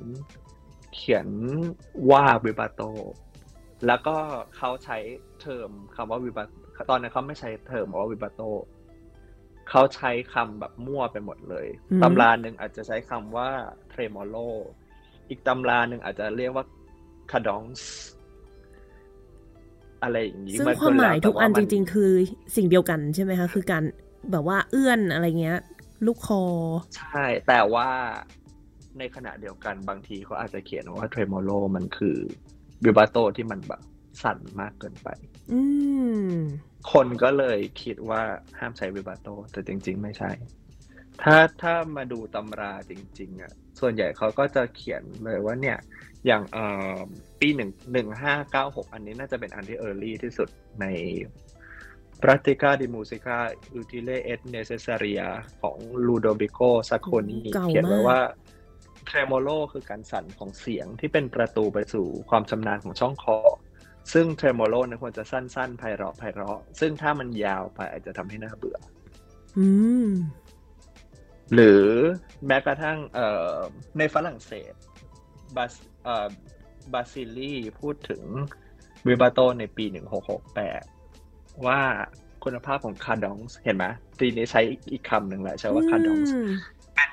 [0.95, 1.29] เขียน
[2.11, 2.83] ว่าวิบาโต
[3.87, 4.17] แล้วก็
[4.57, 4.99] เขาใช้
[5.41, 6.45] เทอมคำว่าวิบา
[6.91, 8.41] ตอนนั้นเขาไม่ใช้เทอมว่าวิบาโต
[9.71, 13.49] เขาใช้คำแบบมั่วไปหมดเลยอืมตำราหนึ่งอาจจะใช้คำว่า
[13.91, 14.37] เทรมโล
[15.29, 16.65] อีกตำราหนึ่งอาจจะเรียกว่า
[17.31, 17.91] คาดองส์
[20.03, 22.11] อะไรอย่างนี้ซึ่งนความหมายแล้วแต่ทุกอันว่จริง ๆ คือ
[22.57, 23.85] สิ่งเดียวกันใช่ไหมคะ คือการ
[24.31, 25.59] แบบว่าเอื้อนอะไรเงี้ย
[26.07, 26.43] ลูกคอ
[26.97, 27.89] ใช่ แต่ว่า
[28.99, 32.17] ในขณะเดียวกันบางทีเขาอาจจะเขียนว่าเทรมโลมันคือ
[32.85, 33.83] วิบาโตที่มันแบบ
[34.23, 35.38] สั่นมากเกินไปอืม
[36.93, 38.23] คนก็เลยคิดว่า
[38.59, 40.31] ห้ามใช้วิบาโต แต่จริง ๆ ไม่ใช่
[41.23, 45.79] ถ้าถ้ามาดูตำราจริง ๆอะส่วนใหญ่เขาก็จะเขียนเลยว่าเนี่ย
[46.27, 46.65] อย่างเอ่
[46.97, 46.99] อ
[47.41, 50.49] ปีหนึ่งหนึ่งห้าเก้าหกอันนี้น่าจะเป็นอันที่เออร์ลี่ที่สุด
[50.81, 50.87] ใน
[52.23, 53.39] Pratica di Musica
[53.81, 55.29] Utile et Necessaria
[55.63, 58.21] ของ Ludovico Sacconi เก่าเขียนไว้มากว่า
[59.09, 63.39] Tremolo คือการสั่นของเสียงที่เป็นประตูไปสู่ความชำนาญของช่องคอ
[64.13, 68.79] ซึ่ง Tremolo เนี่ยควรจะสั้นๆไพเราะไพเราะ ซึ่งถ้ามันยาวไปอาจจะทำให้น่าเบื่อ
[69.59, 69.67] อื
[70.07, 70.09] ม
[71.55, 71.85] หรือ
[72.47, 73.57] แม้กระทั่งเอ่อ
[73.99, 74.73] ในฝรั่งเศส
[75.57, 75.73] บาส
[76.05, 76.29] เอ่อ
[76.93, 78.23] บาซิลีพูดถึง
[79.09, 79.85] วิบาโตในปี
[80.71, 81.81] 1668 ว่า
[82.45, 83.85] คุณภาพของคาดองส์เห็นไหม
[84.19, 84.61] ทีนี้ใช้
[84.93, 86.51] อีกคำหนึ่งแหละใช้ว่าคาดองส์อืม
[86.95, 87.05] เป็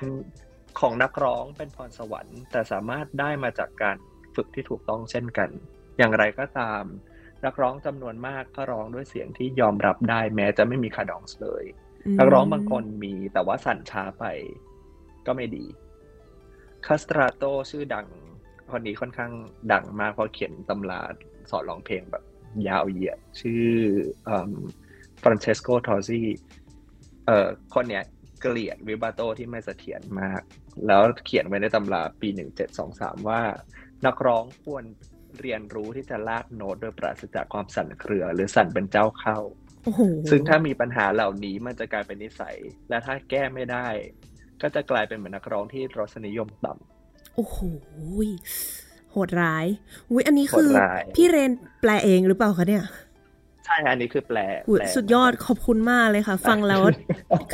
[0.80, 3.96] ของนักร้องเป็นพรสวรรค์ แต่สามารถได้มาจากการ
[4.34, 5.50] ฝึกที่ถูกต้องเช่นกัน
[5.98, 6.84] อย่างไรก็ตาม
[7.44, 11.64] นักร้องจำนวนมากก็ร้องด้วยเสียงที่ยอมรับได้แม้จะไม่มีคาดองส์เลย
[12.18, 14.24] นักร้องบางคนมีแต่ว่าสั่นช้าไป
[15.26, 15.66] ก็ไม่ดี
[16.86, 18.06] คาสตราโตชื่อดัง
[18.70, 19.32] คนนี้ค่อนข้าง
[19.72, 21.00] ดังมากเพราะเขียนตำรา
[21.50, 22.24] สอนร้องเพลงแบบ
[22.68, 23.66] ยาวเหยียดชื่อ
[25.22, 26.20] Francesco Tosi
[27.26, 28.04] เอ่อคนเนี้ย
[28.40, 30.40] เกลียด vibrato ที่ไม่เสถียรมาก
[30.86, 32.28] แล้วเขียนไว้ในตำราปี
[32.78, 33.40] 1723ว่า
[34.06, 34.84] นักร้องควร
[35.40, 39.38] เรียนรู้ที่จะลากโน้ตโดยปราศจากความสั่นเครือ หรือสั่นเป็นเจ้าเข้า
[39.84, 42.56] โอ้โหซึ่งถ้ามีปัญหาเหล่านี้มันจะกลายเป็นนิสัย
[42.88, 43.86] และถ้าแก้ไม่ได้
[44.62, 47.58] ก็จะกลายเป็นเหมือนนักร้องที่รสนิยมต่ำโอ้โห
[48.26, 48.28] ย
[49.10, 49.66] โหดร้าย
[50.10, 52.84] อุ้ยอันนี้คือโหดร้ายพี่เรนแปลเองหรือเปล่าคะเนี่ย
[53.64, 56.82] ใช่อันนี้คือแปลอุ๊ยแปลสุดยอดขอบคุณมากเลยค่ะ ฟังแล้ว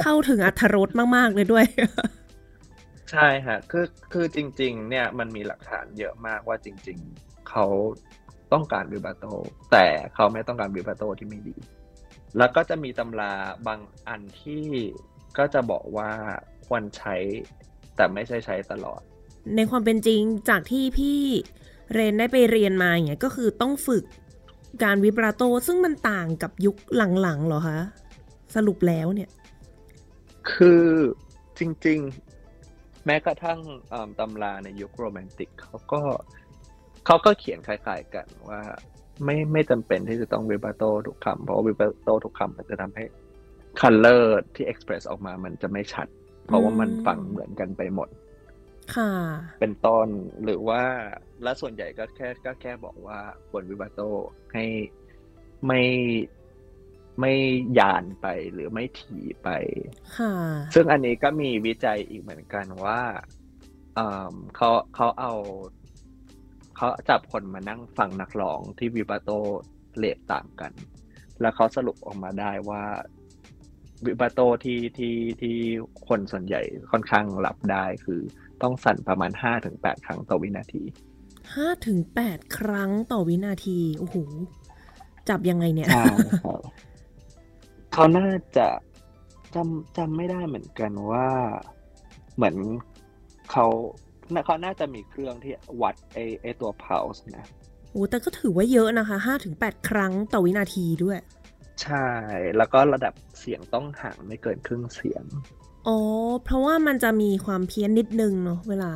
[0.03, 1.65] เข้าถึงอัธรสมาก ๆ เลยด้วย
[3.11, 7.67] ใช่ฮะคือคือจริง ๆ เนี่ยมันมีหลักฐานเยอะมากว่าจริงๆ เขา
[8.53, 9.25] ต้องการวิบาโต
[9.73, 11.57] แต่เขาไม่ต้องการวิบาโตที่ไม่ดี
[12.39, 13.33] แล้วก็จะมีตำรา
[13.67, 14.65] บางอันที่
[15.39, 16.11] ก็จะบอกว่า
[16.67, 17.17] ควรใช้
[17.97, 19.01] แต่ไม่ใช่ใช้ตลอด
[19.57, 21.21] ในความเป็นจริงจากที่พี่
[21.93, 24.05] เรนได้ไปเรียนมาอย่างเงี้ยก็คือต้องฝึก
[24.85, 27.79] การวิบราโตซึ่งมันต่างกับยุคหลังๆเหรอคะ
[28.55, 29.31] สรุปแล้วเนี่ย
[30.53, 30.85] คือ
[31.59, 31.99] จริง
[32.53, 36.01] ๆ แม้กระทั่งเอิ่มตำราในยุคโรแมนติกเขาก็
[37.07, 38.61] เขาก็เขียนคล้ายๆกันว่า
[39.25, 43.05] ไม่ไม่จำเป็นที่จะต้องวิบาโตทุกคำเพราะว่าวิบาโตทุกคำมันจะทำให้
[43.81, 46.07] color ที่ express ออกมามันจะไม่ชัด
[46.47, 48.09] เพราะว่ามันฟังเหมือนกันไปหมด
[48.97, 49.13] ค่ะ
[49.61, 50.09] เป็นต้น
[50.45, 50.83] หรือว่า
[51.43, 53.19] และส่วนใหญ่ก็แค่ก็แค่บอกว่า
[53.51, 54.01] ควร vibrato
[54.53, 54.65] ให้
[55.67, 55.83] ไม่
[57.21, 57.33] ไม่
[57.79, 59.49] ยานไปหรือไม่ถี่ไป
[60.19, 60.35] ค่ะ
[60.75, 63.01] ซึ่งอันนี้ก็มีวิจัยอีกเหมือนกันว่า
[63.95, 65.35] เอิ่มเขาเขาเอา
[66.83, 69.31] เขาจับคนมานั่งฟังนักร้องที่ vibrato
[69.97, 70.73] เลทต่างกัน
[71.41, 72.83] แล้วเขาสรุปออกมาได้ว่า
[74.07, 75.57] วิบาโตที่ที่ที่
[76.09, 78.21] คนส่วนใหญ่ค่อนข้างรับได้คือ
[78.63, 80.83] ต้องสั่นประมาณห้าถึงแปดครั้งต่อวินาที
[81.55, 84.17] ห้าถึงแปดครั้งต่อวินาทีโอ้โห
[85.29, 86.05] จับยังไงเนี่ยใช่
[86.45, 86.61] ครับ
[87.93, 88.67] เขาน่าจะ
[89.55, 91.27] จำจำไม่ได้เหมือนกันว่า
[92.37, 92.57] เหมือน
[93.53, 93.67] เขา
[94.47, 95.53] เขาน่าจะมีเครื่องที่
[95.83, 97.47] วัดไอไอตัว pulse นะ
[97.91, 101.19] โอ้แต่ก็ถือว่าเยอะนะคะห้าถึงแปดครั้งต่อวินาทีด้วย
[101.83, 102.09] ใช่
[102.57, 105.25] แล้วก็ระดับเสียงต้องห่างไม่เกินครึ่งเสียง
[105.87, 105.99] อ๋อ
[106.45, 108.93] เพราะว่ามันจะมีความเพี้ยนนิดนึงเนาะเวลา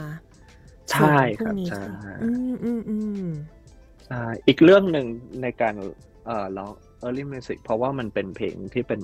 [0.90, 3.26] ใช่เสียงพวครักบนี้ใช่ค่ะอืมอืมอืม
[4.06, 5.06] ใช่อีกเรื่องหนึ่ง
[5.42, 5.74] ในการ
[6.26, 6.70] เอ่อร้อง
[7.04, 9.00] early music เพราะว่ามันเป็นเพลงที่เป็น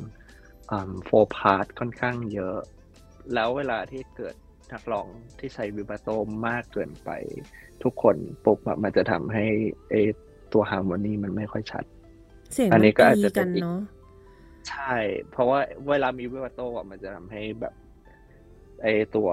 [0.71, 2.59] อ่า four part ค่อนข้างเยอะ
[3.35, 4.35] แล้วเวลาที่เกิด
[4.73, 5.07] นักร้อง
[5.39, 6.09] ที่ใช้วิบาโต
[6.47, 7.11] มากเกินไป
[7.83, 9.45] ทุกคนปุ๊บอะมันจะทำให้
[9.91, 9.95] ไอ
[10.53, 11.85] ตัวฮาร์โมนีมันไม่ค่อยชัด
[12.53, 13.79] เสียงอันนี้ก็อาจตีจะเป็กันนอีกเนาะ
[14.69, 14.95] ใช่
[15.31, 17.75] เพราะว่าเวลามีวิบาโตอะมันจะทำให้แบบ
[18.83, 19.29] ไอตัว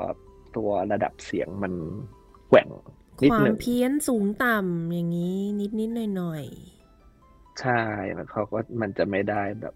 [0.56, 1.74] ตัวระดับเสียงมัน
[2.50, 2.70] แกว่ง
[3.24, 6.46] นิดควาหมนึ่งเพี้ยนสูงต่ำอย่างนี้ นิดนิดหน่อยหน่อย
[7.62, 7.82] ใช่
[8.14, 9.74] แล้วเขาก็มันจะไม่ได้แบบ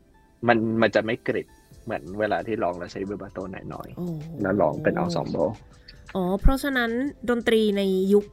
[0.47, 1.47] มันมันจะไม่กริบ
[1.84, 5.38] เหมือนเวลาที่ร้องแล้วใช้ vibrato หน่อยๆโอ้ๆแล้วร้องเป็นเอาสองโบ
[6.15, 6.91] อ๋อ เพราะฉะนั้น
[7.30, 7.82] ดนตรีใน
[8.13, 8.26] ยุค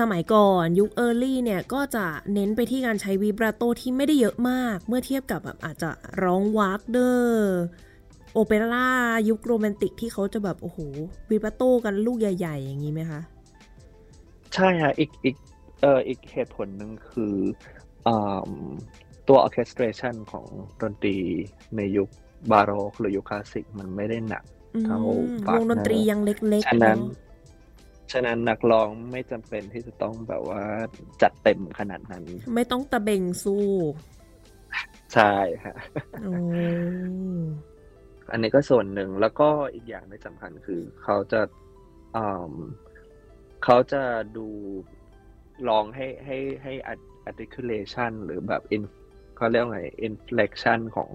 [0.00, 5.90] สมัยก่อนยุค early เนี่ย ก็จะเน้นไปที่การใช้ vibrato ที่ไม่ได้เยอะมาก เมื่อเทียบกับแบบอาจจะ
[6.22, 7.56] ร้อง Wagner
[8.32, 8.90] โอเปร่า
[9.28, 10.78] ยุค romantic ที่เขาจะแบบ โอ้โห
[11.30, 13.20] vibrato กันลูกใหญ่ ๆ อย่างนี้ไหมคะ
[14.54, 15.36] ใช่ฮะอีกอีก
[15.82, 17.34] เอ่ออีกเหตุผลหนึ่งคือ
[18.06, 18.50] อ่า
[19.28, 20.46] ตัวออเคสตร t ชันของ
[20.82, 21.16] ดนตรี
[21.76, 22.08] ในยุค
[22.52, 24.44] บาโรกหรือยุคคลาสสิกมันไม่ได้หนัก
[24.74, 25.08] อืมเขาว
[25.46, 30.62] ฝากงดนตรีเนอะยังเล็กฉะๆนั้นเนาะฉะนั้นนักร้องไม่จำเป็นที่จะต้องแบบว่า
[31.22, 32.24] จัดเต็มขนาดนั้น
[32.54, 33.66] ไม่ต้องตะเบงสู้
[35.14, 35.32] ใช่
[35.64, 35.76] ฮะ
[36.22, 36.34] โอ้
[38.30, 41.40] อันนี้ก็ส่วนหนึ่งแล้วก็อีกอย่างที่สำคัญคือ เขาจะ
[42.16, 42.52] อืม
[43.64, 44.02] เขาจะ
[44.36, 44.48] ดู
[45.68, 46.72] ร้องให้ให้ให้
[47.28, 48.82] articulation หรือแบบ in
[49.36, 51.10] เขาเรียกว่าไง inflection ของ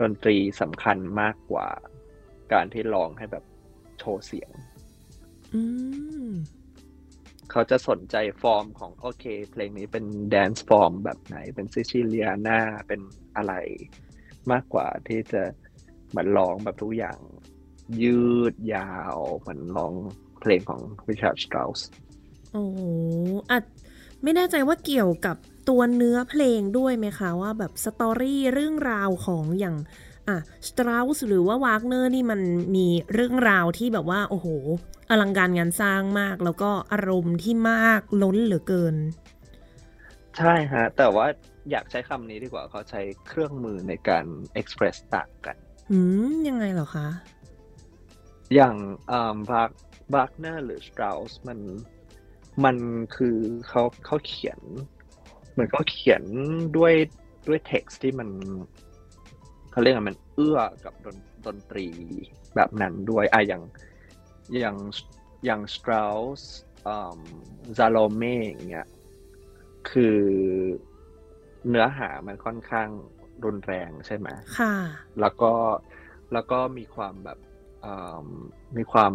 [0.00, 1.68] ดนตรีสำคัญมากกว่า
[2.52, 3.44] การที่ร้องให้แบบ
[3.98, 4.50] โชว์เสียง
[5.54, 5.62] อื
[6.26, 6.28] ม
[7.50, 13.00] เขาจะสนใจฟอร์มของโอเค เพลงนี้เป็น dance form แบบไหน เป็น siciliana เป็น
[13.36, 13.52] อะไร
[14.52, 15.42] มากกว่าที่จะ
[16.08, 17.18] เหมือนร้องแบบทุกอย่าง
[18.02, 18.20] ยื
[18.52, 19.92] ดยาวเหมือนร้อง
[20.40, 21.80] เพลงของ Richard Strauss
[22.52, 22.80] โอ้โห
[23.50, 23.64] อาจ
[24.22, 25.36] ไม่แน่ใจว่าเกี่ยวกับ
[25.68, 29.76] ตัวเนื้อเพลงด้วยไหมคะว่าแบบสตอรี่เรื่องราวของอย่าง
[30.28, 30.36] อะ
[30.68, 32.40] สตราสหรือว่าวากเนอร์นี่มัน
[32.76, 34.46] มีเรื่องราวที่แบบว่าโอ้โห
[35.10, 38.96] อลังการงานสร้างมาก แล้วก็อารมณ์ที่มากล้นเหลือเกิน
[40.38, 41.26] ใช่ฮะ แต่ว่า
[41.70, 44.24] อยากใช้คำนี้ดีกว่าเขาใช้เครื่องมือในการ
[44.60, 45.56] express ต่างกัน
[45.90, 45.98] อื
[46.30, 47.08] ม ยังไงเหรอคะ
[48.54, 48.74] อย่าง
[49.50, 49.76] บาร์
[50.14, 51.58] บาร์เนอร์หรือ Strauss มัน
[52.64, 52.76] มัน
[53.16, 53.36] คือ
[53.68, 54.60] เขาเขาเขียน
[55.58, 56.22] เหมือนเขาเขียน
[56.76, 56.94] ด้วย
[57.48, 58.28] ด้วยเท็กซ์ที่มัน
[59.70, 61.86] เขาเรียกว่ามันเอื้อกับดนดนตรี
[62.54, 63.62] แบบนั้นด้วยอะอย่าง
[64.60, 64.76] อย่าง
[65.44, 66.42] อย่าง Strauss
[67.78, 68.88] Salome อย่างเงี้ย
[69.90, 70.18] คือ
[71.68, 72.88] เนื้อหามันค่อนข้าง
[73.44, 74.28] รุนแรงใช่ไหม
[74.58, 74.74] ค่ะ
[75.20, 75.52] แล้วก็
[76.32, 77.38] แล้วก็มีความแบบ
[78.76, 79.12] มีความ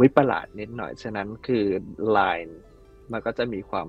[0.00, 1.64] วิปลาสนิดหน่อย ฉะนั้นคือ
[2.10, 2.60] ไลน์
[3.12, 3.88] มันก็จะมีความ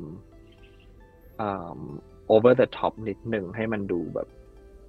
[2.33, 4.27] over the top นิดหนึ่งให้มันดูแบบ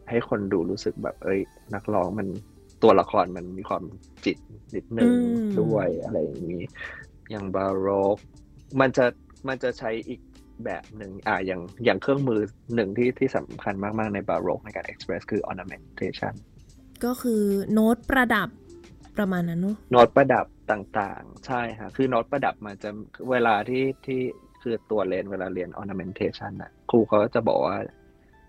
[0.08, 1.40] ให้คนดูรู้สึกแบบ เอ้ย
[1.74, 2.28] นักร้องมัน
[2.82, 3.82] ตัวละครมันมีความ
[4.24, 4.36] จิต
[4.76, 5.12] นิดหนึ่ง
[5.60, 6.62] ด้วยอะไรอย่างนี้
[7.30, 8.16] อย่างบาโรก
[8.80, 9.04] มันจะ
[9.48, 10.20] มันจะใช้อีก
[10.64, 12.40] แบบหนึ่งอ่าอย่างอย่างเครื่องมือ
[12.74, 16.34] หนึ่งที่ที่สำคัญมาก ๆ ในบาโรกในการ express คือ ornamentation
[17.04, 17.42] ก็คือ
[17.72, 18.48] โน้ตประดับ
[19.16, 22.90] ประมาณนั้นเนาะโน้ตประดับต่างๆ ใช่ฮะคือโน้ตประดับมันจะ
[23.30, 24.20] เวลาที่ที่
[24.68, 27.78] คือตัวเรียนเวลาเรียน ornamentation นะครูเขาจะบอกว่า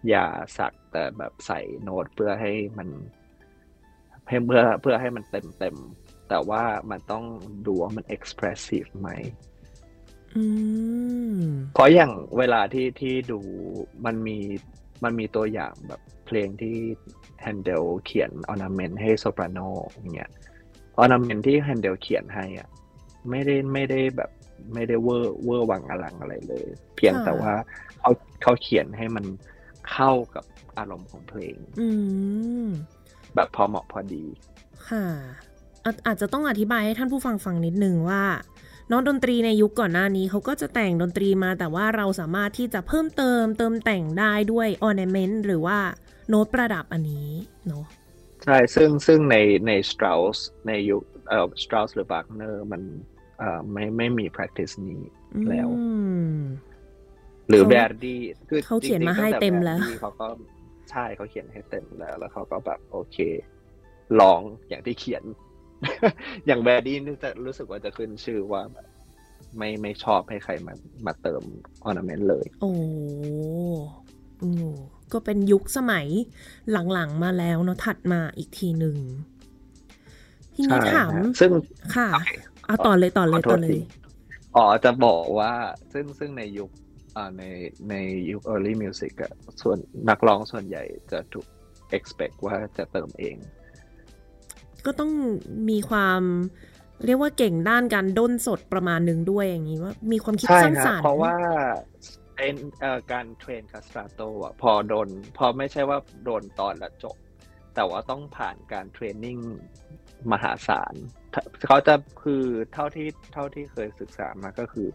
[0.09, 0.25] อย่า
[0.57, 2.89] สักแต่แบบใส่โน้ตเพื่อให้มัน
[4.25, 5.75] เพื่อเพื่อเพื่อให้มันเต็มเต็ม
[6.29, 7.23] แต่ว่ามันต้อง
[7.67, 9.09] ดูว่ามัน expressive ไหม
[11.73, 13.39] เพราะอย่างเวลาที่ที่ดู
[14.05, 14.37] มันมี
[15.03, 16.75] มันมีตัวอย่างแบบเพลงที่
[17.41, 19.59] Handel เขียน ornament ให้ soprano
[19.91, 20.31] อย่างเงี้ย
[20.97, 22.69] ornament ที่ Handel เขียนให้อะ
[23.29, 24.31] ไม่ได้ไม่ได้แบบ
[24.73, 27.53] ไม่ได้เวอร์เวอร์วังอลังอะไรเลย เพียงแต่ว่า
[27.99, 29.25] เขาเขาเขียนให้มัน
[29.91, 30.45] เข้ากับ
[30.77, 31.55] อารมณ์ของเพลง
[33.35, 34.23] แบบพอเหมาะพอดี
[34.89, 35.05] ค่ะ
[36.07, 38.23] อาจจะต้องอธิบายให้ท่านผู้ฟังฟังนิดนึงว่า
[38.91, 45.79] นักดนตรีในยุคก่อนหน้านี้เขาก็จะแต่งดนตรีมาแต่ว่าเราสามารถที่จะเพิ่มเติมเติมแต่งได้ด้วย ornament หรือว่า
[46.29, 47.29] โน้ตประดับอันนี้
[47.67, 47.85] เนาะ
[48.43, 49.35] ใช่ซึ่งซึ่งใน
[49.67, 50.37] ใน Strauss
[50.67, 53.16] ในยุคเอ่อ Strauss หรือ Wagner มันเอ่อ
[53.71, 55.01] ไม่ไม่มี practice นี้
[55.49, 55.69] แล้ว
[57.49, 60.27] หรือแวร์ดี้คือเขาเขียนมาให้เต็มแล้วเขาก็
[60.91, 63.17] ใช่เขาเขียนให้เต็มแล้ว แล้วเขาก็แบบโอเค
[64.19, 65.23] ร้องอย่างที่เขียน
[66.47, 68.61] อย่าง Verdi นี่จะรู้สึกว่าจะขึ้นชื่อว่า
[69.57, 70.73] ไม่ไม่ชอบให้ใครมา
[71.05, 71.43] มาเติม
[71.83, 72.71] ornament เลย โอ้
[74.39, 74.51] โอ้
[75.13, 76.07] ก็เป็นยุคสมัย
[76.93, 78.97] หลังๆมาแล้วเนาะถัดมาอีกทีหนึ่ง
[80.53, 81.51] ทีนี้ถามซึ่ง
[81.95, 82.07] ค่ะ
[82.67, 83.79] เอาต่อเลยต่อเลยต่อเลย
[84.55, 85.53] อ๋อจะบอกว่า
[85.93, 86.69] ซึ่งซึ่งในยุค
[87.15, 87.43] อ่าใน
[87.89, 87.95] ใน
[88.31, 89.77] ยุค early music อะส่วน
[90.09, 91.47] นักร้องส่วนใหญ่จะถูก
[91.97, 93.35] expect ว่าจะเติมเอง
[94.85, 95.11] ก็ต้อง
[95.69, 96.21] มีความ
[97.05, 101.35] เรียกว่าเก่งด้านการด้นสดประมาณหนึ่งด้วยอย่างนี้ว่ามีความคิดสร้างสรรค์เพราะว่า
[102.35, 102.55] เป็น
[103.11, 105.07] การเทรนคาสตราโตอะพอโดน
[105.37, 107.15] พอไม่ใช่ว่าโดนตอนแล้วจบ
[107.75, 109.37] แต่ว่าต้องผ่านการ training
[110.31, 110.93] มหาศาล
[111.67, 114.87] เขาจะคือเท่าที่เท่าที่เคยศึกษามาก็คือ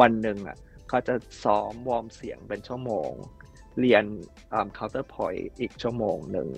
[0.00, 0.56] วันหนึ่งอะ
[0.88, 1.14] เขาจะ
[1.44, 3.10] ซ้อม warm เสียงเป็นชั่วโมง
[3.80, 4.04] เรียน
[4.74, 6.48] counterpoint อีกชั่วโมงหนึ่ง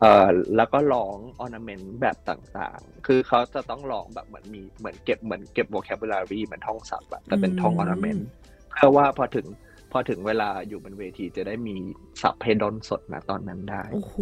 [0.00, 8.26] เอ่อแล้วก็ร้อง ornament แบบต่างๆ คือเขาจะต้องร้องแบบเหมือนมีเหมือนเก็บเหมือนเก็บ vocabulary เหมือนท่องศัพท์อะแต่เป็นท่อง ornament
[8.70, 9.46] เพื่อว่าพอถึง
[9.92, 11.76] พอถึงเวลาอยู่บนเวทีจะได้มี
[12.22, 14.16] ศัพท์เพดอนสดนะตอนนั้นได้ โอ้โห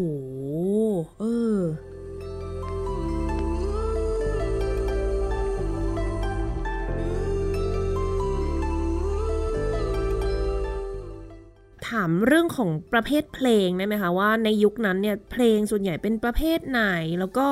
[1.19, 1.25] เอ
[1.57, 1.59] อ
[11.91, 16.83] ถามเรื่องของประเภทเพลงได้ไหมคะว่าในยุคนั้นเนี่ยเพลงส่วนใหญ่เป็นประเภทไหน
[17.21, 17.47] แล้วก็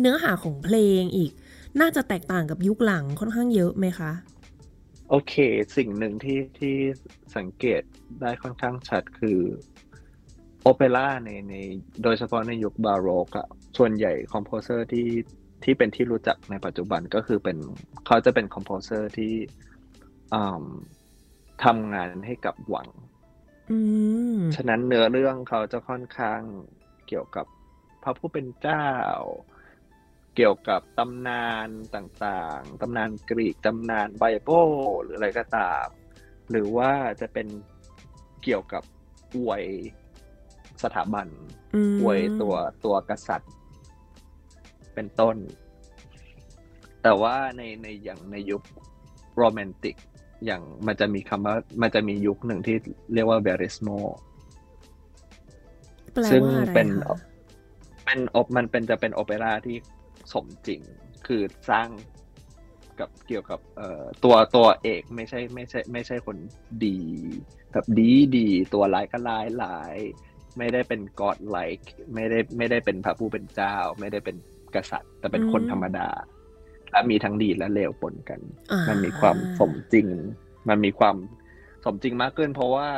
[0.00, 1.30] เนื้อหาของเพลงอีก
[1.80, 4.12] น่าจะแตกต่างกับยุคหลังค่อนข้างเยอะไหมคะ
[5.10, 5.34] โอเค
[5.76, 6.76] สิ่งหนึ่งที่ที่
[7.36, 7.82] สังเกต
[8.20, 9.38] ได้ค่อนข้างชัดคือ
[10.62, 11.54] โอเปร่าในใน
[12.02, 13.46] โดยเฉพาะในยุคบาโรกอะ
[13.78, 15.08] ส่วนใหญ่ composer ที่
[15.64, 17.56] ที่เป็นที่รู้จักในปัจจุบันก็คือเป็น
[18.06, 19.32] เขาจะเป็น composer ที่
[21.64, 22.88] ทำงานให้กับวัง
[24.56, 26.40] ฉะนั้นเนื้อเรื่องเขาจะค่อนข้าง
[27.08, 27.46] เกี่ยวกับ
[28.02, 28.86] พระผู้เป็นเจ้า
[30.36, 34.68] เกี่ยวกับตำนานต่างๆ ตำนานกรีก ตำนานไบเบิล
[35.02, 35.86] หรืออะไรก็ตาม
[36.50, 36.90] หรือว่า
[37.20, 37.46] จะเป็น
[38.42, 38.82] เกี่ยวกับ
[39.36, 39.64] อวย
[40.82, 41.28] สถาบัน
[42.00, 42.54] อวยตัว
[42.84, 43.52] ตัวกษัตริย์
[44.94, 45.36] เป็นต้น
[47.02, 48.62] แต่ว่าในในอย่างในยุค
[49.36, 49.96] โรแมนติก
[50.46, 52.76] อย่างมันจะมีคำว่ามันจะมียุคหนึ่งที่
[53.14, 53.88] เรียกว่าเบริสโม
[56.12, 57.18] แปลซึ่งว่าอะไรเป็นคะ
[58.04, 59.76] เป็นโอมันเป็นจะเป็นโอเปร่าที่
[60.32, 60.80] สมจริง
[61.26, 61.88] คือสร้าง
[62.98, 66.36] กับเกี่ยวกับเอ่อตัวตัวเอกไม่ใช่ไม่ใช่ ไม่ใช่คน
[66.84, 66.98] ดี
[67.72, 69.96] แบบดีดีตัวร้ายก็ร้ายร้าย
[70.58, 74.36] ไม่ได้เป็นกอดไลค์ไม่ได้ไม่ได้เป็นพระผู้เป็นเจ้า ไม่ได้เป็น
[74.74, 76.08] กษัตริย์ แต่เป็นคนธรรมดา
[76.90, 78.40] และมีทั้งดีและเลวปนกัน
[78.72, 80.06] อ่ามันมีความสมจริง
[80.68, 81.16] มันมีความ
[81.84, 82.88] สมจริงมากขึ้น เพราะว่า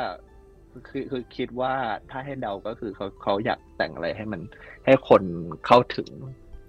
[0.89, 1.73] คือคือคิดว่า
[2.11, 4.41] ถ้าให้เดาก็คือเขาเขาอยากแต่งอะไรให้มัน
[4.85, 5.23] ให้คน
[5.65, 6.09] เข้าถึง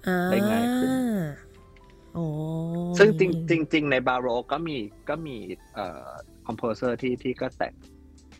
[0.06, 0.92] อ่าได้ง่ายขึ้น
[2.14, 2.24] โอ้
[2.98, 4.76] ซึ่งจริงจริงจริงในบาโรกก็มี
[5.08, 5.36] ก็มี
[5.74, 6.06] เอ่อ
[6.46, 7.74] คอมโพเซอร์ที่ที่ก็แต่ง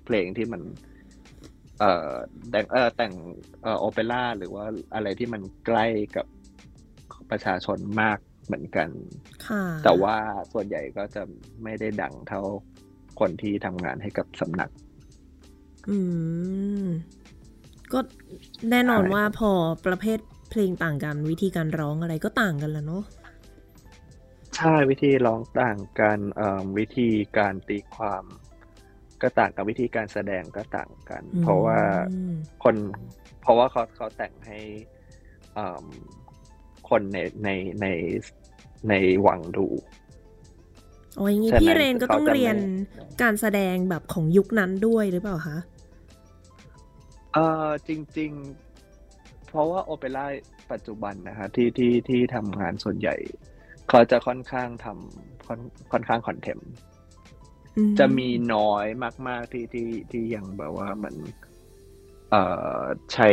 [0.05, 0.62] เพลงที่มัน
[1.78, 2.12] เอ่อ
[2.51, 3.12] แต่งเออแต่ง
[3.62, 4.64] เอ่อโอเปร่าหรือว่า
[4.95, 6.26] อะไรที่มันใกล้กับ
[7.30, 8.88] ประชาชนมาก เหมือนกัน
[9.47, 10.16] ค่ะแต่ว่า
[10.53, 11.22] ส่วนใหญ่ก็จะ
[11.62, 12.42] ไม่ได้ดังเท่า
[13.20, 14.70] คนที่ทำงานให้กับสำนัก
[15.88, 15.99] อื
[16.84, 16.86] ม
[17.92, 17.99] ก็
[18.70, 19.51] แน่นอนใช่ว่าพอ
[19.86, 20.18] ประเภท
[20.51, 23.05] เพลงต่างกัน วิธีการร้องอะไรก็ต่างกันแล้วเนาะ
[24.57, 28.24] ใช่วิธีร้องต่างกันเอ่อวิธีการตีความ
[29.22, 31.80] ก็ต่างกันวิธีการแสดงก็ต่างกันอืมเพราะว่า
[32.64, 32.76] คน
[33.40, 34.59] เพราะว่าเขาเขาแต่งให้
[35.55, 35.86] เอิ่ม
[36.89, 37.49] คนในใน
[37.80, 37.87] ใน
[38.89, 38.95] ใน
[39.26, 39.66] วังดู
[41.18, 42.57] อ๋ออย่างนี้ฉะนั้นพี่เรนก็ต้องเขาจะไม่เรียน
[43.22, 45.59] การแสดงแบบของยุคนั้นด้วยหรือเปล่าคะ
[47.32, 48.30] เออจริง
[48.91, 50.26] ๆ เพราะว่าโอเปร่า
[50.72, 53.16] ปัจจุบันนะฮะที่ที่ที่ทำงานส่วนใหญ่
[53.89, 55.61] เขาจะค่อนข้างทำค่อน
[55.93, 56.59] ค่อนข้างคอนเทม
[57.76, 58.87] อืจะมีน้อย
[59.28, 61.14] มาก ๆที่ที่ที่ยังแบบว่ามัน
[62.30, 62.43] เอ่
[62.78, 62.80] อ
[63.12, 63.30] ใช้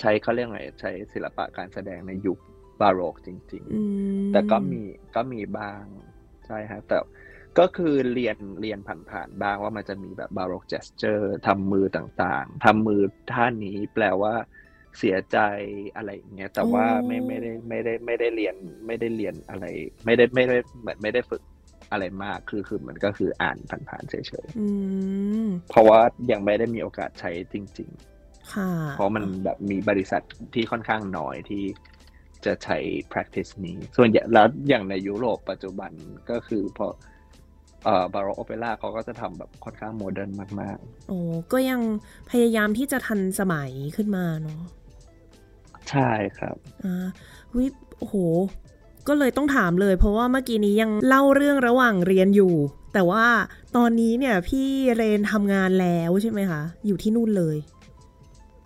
[0.00, 2.38] ใช้เขาเรียกไงใช้ศิลปะการแสดงในยุค
[2.80, 3.80] บาโรกจริงอื
[4.18, 4.82] มๆแต่ก็มี
[5.14, 5.84] ก็มีบ้าง
[6.46, 6.98] ใช่ฮะแต่
[7.58, 8.78] ก็คือเรียนเรียน
[9.10, 14.34] ผ่านๆบ้างว่ามันจะมีแบบบาโรกเจสเจอร์ทำมือต่างๆทำมือท่านี้แปลว่า
[14.98, 15.38] เสียใจ
[15.96, 18.54] อะไรอย่างเงี้ย แต่ว่าไม่ไม่ได้ไม่ได้ไม่ได้เรียน
[18.86, 19.64] ไม่ได้เรียนอะไร
[20.04, 21.42] ไม่ได้ไม่ได้เหมือนไม่ได้ฝึก
[21.92, 24.14] อะไรมากคือคือมันก็คืออ่านผ่านๆเฉ
[24.44, 24.66] ยอื
[25.46, 28.19] มๆเพราะว่ายังไม่ได้มีโอกาสใช้จริงค่ะๆ
[28.96, 30.22] เพราะมันแบบมีบริษัท
[30.54, 31.64] ที่ค่อนข้างน้อยที่
[32.44, 32.78] จะใช้
[33.12, 35.90] practice นี้ ส่วนใหญ่แล้วอย่างในยุโรปปัจจุบัน
[36.30, 36.86] ก็คือพอ
[37.84, 40.30] เอ่อบาโรโอเปร่าเขาก็จะทำแบบค่อนข้างโมเดิร์น
[40.60, 40.78] มาก
[41.08, 41.18] โอ้
[41.52, 41.80] ก็ยัง
[42.30, 47.06] พยายามที่จะทันสมัยขึ้นมาเนาะๆใช่ครับอ่า
[47.56, 47.66] วิ
[47.98, 48.16] โอ้โห
[49.08, 52.54] ก็เลยต้องถามเลย เพราะว่าเมื่อกี้นี้ยังเล่าเรื่องระหว่างเรียนอยู่
[52.94, 53.26] แต่ว่า
[53.76, 57.56] ตอนนี้เนี่ยพี่เรนทำงานแล้วใช่ไหมคะ อยู่ที่นู่นเลย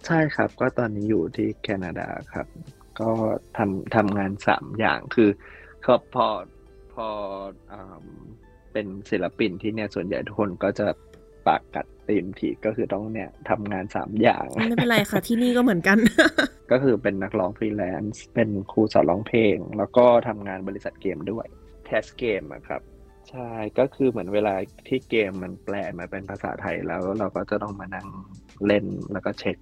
[0.06, 2.46] ใช่ครับ ก็ตอนนี้อยู่ที่แคนาดาครับ
[3.00, 3.10] ก็
[3.56, 5.30] ทำทำงานสามอย่างคือ
[5.86, 6.26] ก็พอ
[6.94, 7.08] พอ
[7.72, 8.06] อืม
[8.72, 10.86] เป็นศิลปินที่เนี่ยส่วนใหญ่ทุกคนก็จะ
[11.46, 15.98] ปากกัดตีนถีบก็คือต้องเนี่ยทำงานสามอย่างไม่เป็นไรค่ะ ที่นี่ก็เหมือนกัน
[16.70, 21.46] ก็คือเป็นนักร้องฟรีแลนซ์เป็นครูสอนร้องเพลง แล้วก็ทำงานบริษัทเกมด้วย
[21.86, 22.82] test เกมอะครับ
[23.30, 24.54] ใช่ก็คือเหมือนเวลา
[24.88, 28.06] ที่เกมมันแปลมาเป็นภาษาไทยแล้วเราก็จะต้องมานั่ง
[28.66, 29.56] เล่นแล้วก็เช็ค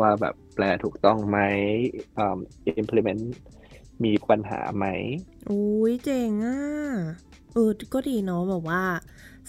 [0.00, 1.38] ว่าแบบแปลถูกต้องไหม
[2.18, 2.38] อ่า
[2.80, 3.24] implement
[4.04, 4.86] มีปัญหาไหม
[5.50, 6.58] อุ้ยเจ๋งอะ
[7.52, 8.82] เออก็ดีเนาะแบบว่า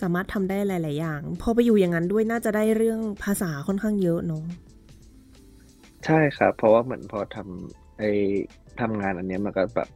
[0.02, 4.43] สามารถทำได้หลาย ๆ อย่าง พอไปอยู่อย่างนั้นด้วยน่าจะได้เรื่องภาษาค่อนข้างเยอะเนาะ
[6.06, 8.12] ใช่ครับ เพราะว่าเหมือนพอทำไอ้
[8.82, 9.89] ทำงานอันเนี้ยมันก็แบบ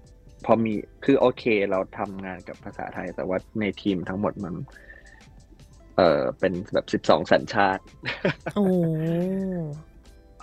[0.46, 0.74] พอมี
[1.04, 4.56] คือโอเคเราทำงานกับภาษาไทย แต่ว่าในทีมทั้งหมดมัน
[5.98, 7.84] เออเป็นแบบสิบสองสัญชาติ
[8.56, 8.68] โอ้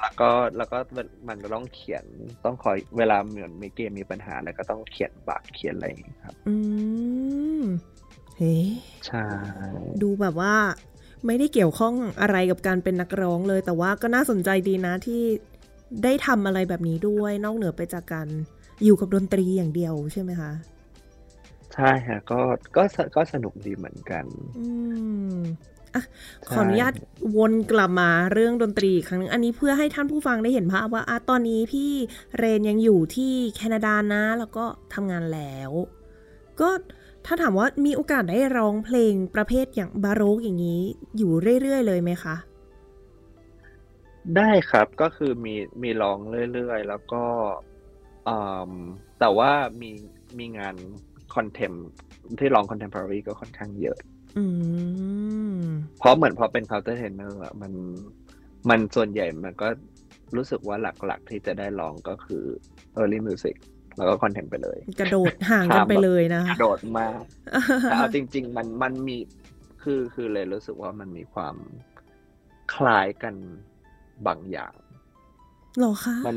[0.01, 2.05] แล้วก็แล้วก็มันมันก็ต้องเขียน
[2.45, 6.55] ต้องคอยเวลาเหมือนมีเกมมีปัญหาอะไรก็ต้องเขียนบักเขียนอะไรอย่างงี้ครับ อื
[7.61, 7.63] ม
[8.37, 8.57] เฮ้
[9.07, 9.25] ใช่
[10.03, 10.55] ดูแบบว่า
[11.27, 15.23] ไม่ได้เกี่ยวข้องอะไรกับการเป็นนักร้องเลย แต่ว่าก็น่าสนใจดีนะที่
[16.05, 18.29] ได้ทำอะไรแบบนี้ด้วย นอกเหนือไปจากการ
[18.85, 20.53] อยู่กับดนตรีอย่างเดียวใช่ไหมคะ
[21.75, 22.41] ใช่ฮะก็
[22.77, 24.25] ก็สก็สนุกดีเหมือนกัน
[24.59, 24.67] อื
[25.37, 25.39] ม
[25.97, 26.03] อะ
[26.51, 26.93] ขออนุญาต
[27.37, 31.93] วนกลับมาเรื่องดนตรีอีกครั้งหนึงอันนี้เพื่อให้ท่านผู้ฟังได้เห็นภาพว่าอะตอนนี้พี่
[32.37, 35.71] เรนยังอยู่ที่แคนาดานะ แล้วก็ทำงานแล้ว
[36.61, 36.71] ก็
[37.27, 40.81] ถ้าถามว่ามีโอกาสได้ร้องเพลงประเภทอย่างบาโรกอย่างนี้
[41.17, 42.37] อยู่เรื่อยๆเลยไหมคะ
[44.37, 46.19] ได้ครับก็คือมีมีร้อง
[46.53, 47.25] เรื่อยๆ แล้วก็
[48.29, 48.37] อื
[48.71, 48.73] ม
[49.19, 49.91] แต่ว่ามี
[50.39, 50.75] มีงาน
[51.35, 51.73] คอนเทม
[52.39, 54.16] ที่ร้องคอนเทม p o r a r y ก็ค่อนข้างเยอะอืม
[55.99, 57.73] เพราะเหมือนพอเป็น counter tenor อะมัน
[58.71, 59.69] มันส่วนใหญ่มันก็
[60.37, 60.77] รู้สึกว่า
[61.07, 62.45] หลักๆที่จะได้ลองก็คือ
[63.01, 63.57] early music
[63.97, 67.21] แล้วก็คอนเทนต์ไปเลย กระโดดห่างกันไปเลยนะกระโดดมาก
[67.83, 69.17] แต่เอาจริง ๆ มันมันมี
[69.83, 71.55] คือคือเลยรู้สึกว่ามันมีความ
[72.75, 73.35] คล้ายกัน
[74.27, 74.73] บางอย่าง
[75.79, 76.37] หรอคะมัน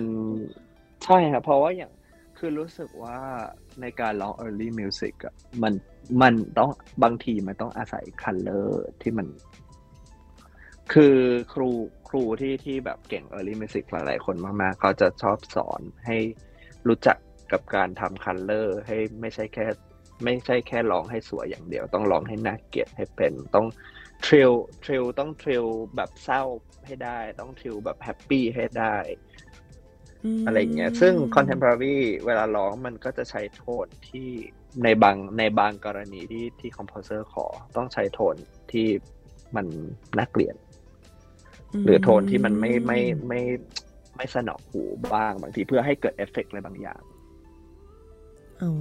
[1.03, 1.91] ใช่ครับเพราะว่าอย่าง
[2.37, 3.17] คือรู้สึกว่า
[3.81, 5.33] ในการร้อง early music อะ
[5.63, 5.73] มัน
[6.21, 6.71] มันต้อง
[7.03, 8.67] บางทีมันต้องอาศัย color
[9.01, 9.27] ที่มัน
[10.93, 11.17] คือ
[11.53, 11.69] ครู
[12.09, 16.17] ครูที่ที่แบบเก่ง early music หลายๆคนมากๆ เขาจะชอบสอนให้
[16.87, 17.17] รู้จัก
[17.51, 19.65] กับการทำ color ให้ไม่ใช่แค่
[20.23, 23.67] ไม่ใช่แค่ร้องให้สวยอย่างเดียว ต้องร้องให้น่าเกลียดให้เป็นต้อง
[24.25, 24.51] trill
[24.83, 26.43] trill ต้อง trill แบบเศร้า
[26.85, 28.95] ให้ได้ ต้อง trill แบบ happy ให้ได้
[30.45, 34.29] อะไรเงี้ย ซึ่ง contemporary เวลาร้องมันก็จะใช้โทนที่
[34.83, 37.45] ในบางในบางกรณีที่ที่ composer ขอ
[37.75, 38.35] ต้องใช้โทน
[38.71, 38.87] ที่
[39.55, 39.65] มัน
[40.17, 40.55] น่าเกลียด
[41.85, 43.41] หรือโทนที่มันไม่ไม่ไม่
[44.15, 47.01] ไม่เสนาะหูบ้างบางทีเพื่อให้เกิดเอฟเฟกต์อะไรบางอย่าง
[48.59, 48.73] โอ้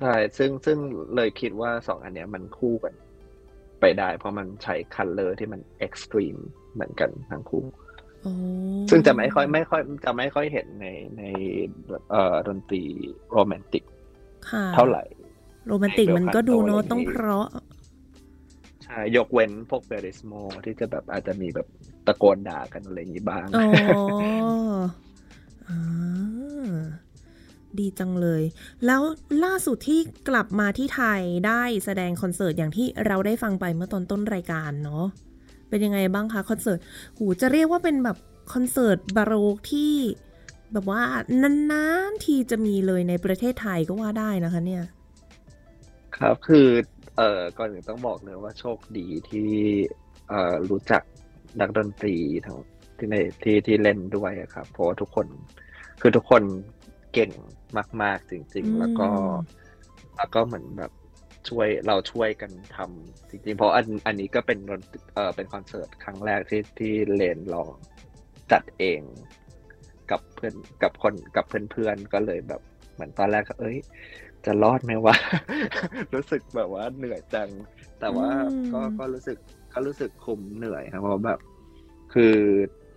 [0.00, 0.78] ใช่ซึ่งซึ่ง
[1.14, 2.94] เลยคิดว่าสองอันเนี้ยมันคู่กัน
[3.80, 6.36] ไปได้เพราะมันใช้ color ที่มัน extreme
[6.74, 7.79] เหมือนกันทั้งคู่โอ้
[8.90, 10.86] ซึ่งจะไม่ค่อยไม่ค่อยจะไม่ค่อยเห็นใน
[11.18, 11.22] ใน
[12.10, 12.82] เอ่อดนตรี
[13.32, 13.84] โรแมนติก
[14.50, 15.04] ค่ะเท่าไหร่
[15.66, 17.48] โรแมนติกมันก็ดูเนอะใน bel canto ต้องเพราะ
[18.84, 20.32] ใช่ยกเว้นพวก verismo
[20.64, 21.66] ที่จะแบบอาจจะมีแบบ
[22.06, 23.68] ตะโกนด่ากันอะไรอย่างนี้บ้างอ๋อ
[25.68, 25.80] อ่า
[27.78, 28.42] ดีจังเลย
[28.86, 29.02] แล้ว
[29.44, 35.04] ล่าสุดที่กลับมาที่ไทยได้แสดงคอนเสิร์ตอย่างที่เราได้ฟังไปเมื่อตอนต้นรายการเนาะ
[35.70, 36.78] เป็นยังไงบ้างคะคอนเสิร์ต
[37.18, 38.16] หูจะเรียกว่าเป็นแบบ
[38.52, 39.94] คอนเสิร์ตบาโรกที่
[40.72, 41.02] แบบว่า
[41.72, 44.84] นานๆทีจะมีเลยในประเทศไทยก็ว่าได้นะคะ เนี่ย
[46.16, 46.68] ครับคือ
[47.16, 49.50] เอ่อก่อนอื่นต้องบอกเลยว่าโชคดีที่
[50.28, 51.02] เอ่อรู้จัก
[51.60, 52.16] นักดนตรี
[52.46, 52.58] ทั้ง
[52.98, 55.26] ที่ในที่ที่เล่นด้วยอะครับเพราะว่าทุกคน
[56.00, 56.42] คือทุกคน
[57.12, 57.30] เก่ง
[58.02, 59.08] มาก ๆ จริงอืมๆแล้วก็
[60.16, 60.92] แล้วก็เหมือนแบบ
[61.48, 64.80] ช่วยเราช่วยกันทำจริงๆ เพราะอันอันนี้ก็เป็นดน
[65.14, 67.68] เอ่อเป็นคอนเสิร์ตครั้งแรกที่ที่เลนลอง
[68.52, 69.00] จัดเอง
[70.10, 72.60] กับเพื่อนกับคนกับเพื่อนๆก็เลยแบบ
[72.94, 73.78] เหมือนตอนแรกก็เอ้ย
[74.44, 75.16] จะรอดไหมวะ
[76.14, 77.48] รู้สึกแบบว่าเหนื่อยจัง
[78.00, 79.38] แต่ว่าอืมก็ก็รู้สึก
[79.72, 81.38] ก็รู้สึกคุ้มเหนื่อยครับเพราะแบบ
[82.14, 82.36] คือ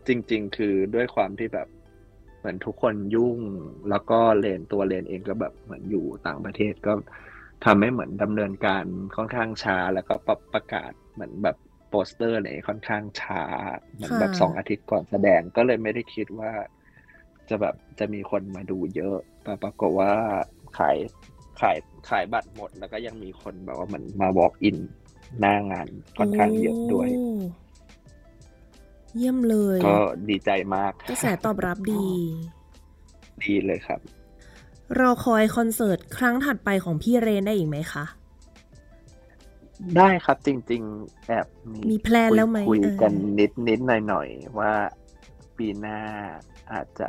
[0.07, 1.67] จริง ๆ คือด้วยความที่แบบ
[2.39, 3.37] เหมือนทุกคนยุ่ง
[3.89, 6.93] แล้วก็เลนตัวเลนเองก็แบบเหมือนอยู่ต่างประเทศก็
[7.65, 8.85] ทำให้เหมือนดำเนินการ
[9.15, 11.57] ค่อนข้างช้า แล้วก็ประประกาศเหมือนแบบ
[11.89, 13.43] โปสเตอร์อะไรค่อนข้างช้า
[13.95, 16.51] เหมือนแบบค่ะสองอาทิตย์ก่อนแสดงก็เลยไม่ได้คิดว่า
[17.49, 20.11] จะแบบจะมีคนมาดูเยอะแต่ปรากฏว่า
[20.77, 20.97] ขาย
[21.61, 21.77] ขาย
[22.09, 24.77] ขายบัตรหมด แล้วก็ยังมีคนแบบว่าเหมือนมา walk in
[25.39, 25.87] หน้างาน
[26.17, 27.27] ค่อนข้างเยอะด้วยโอ้
[29.17, 29.97] เยี่ยมเลย ก็
[30.29, 32.05] ดีใจมากกระแสตอบรับดี
[33.43, 33.99] ดีเลยครับ
[34.99, 38.05] รอคอยคอนเสิร์ตครั้งถัดไปของพี่เรนได้อีกไหมคะ
[39.97, 41.45] ได้ครับจริง ๆ แอบ
[41.89, 44.71] มีแพลนแล้วไหมคุยเออกันนิดนิดหน่อยหน่อยๆว่า
[45.57, 45.99] ปีหน้า
[46.73, 47.07] อาจจะ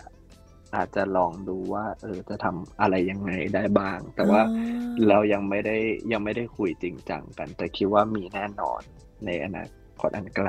[0.76, 5.76] อาจจะลองดูว่า เออจะทำอะไรยังไงได้บ้าง แต่ว่าอ๋อเรายังไม่ได้
[6.12, 8.80] ยังไม่ได้คุยจริงจังกัน แต่คิดว่ามีแน่นอน
[9.24, 9.64] ในอนา
[10.01, 10.49] คตอันไกล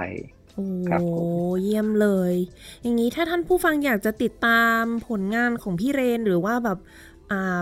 [0.53, 2.33] โอ้ครับผมเยี่ยมเลย
[2.81, 7.14] อย่างนี้ถ้าท่านผู้ฟังอยากจะติดตามผลงานของพี่เรนหรือว่าแบบอ่า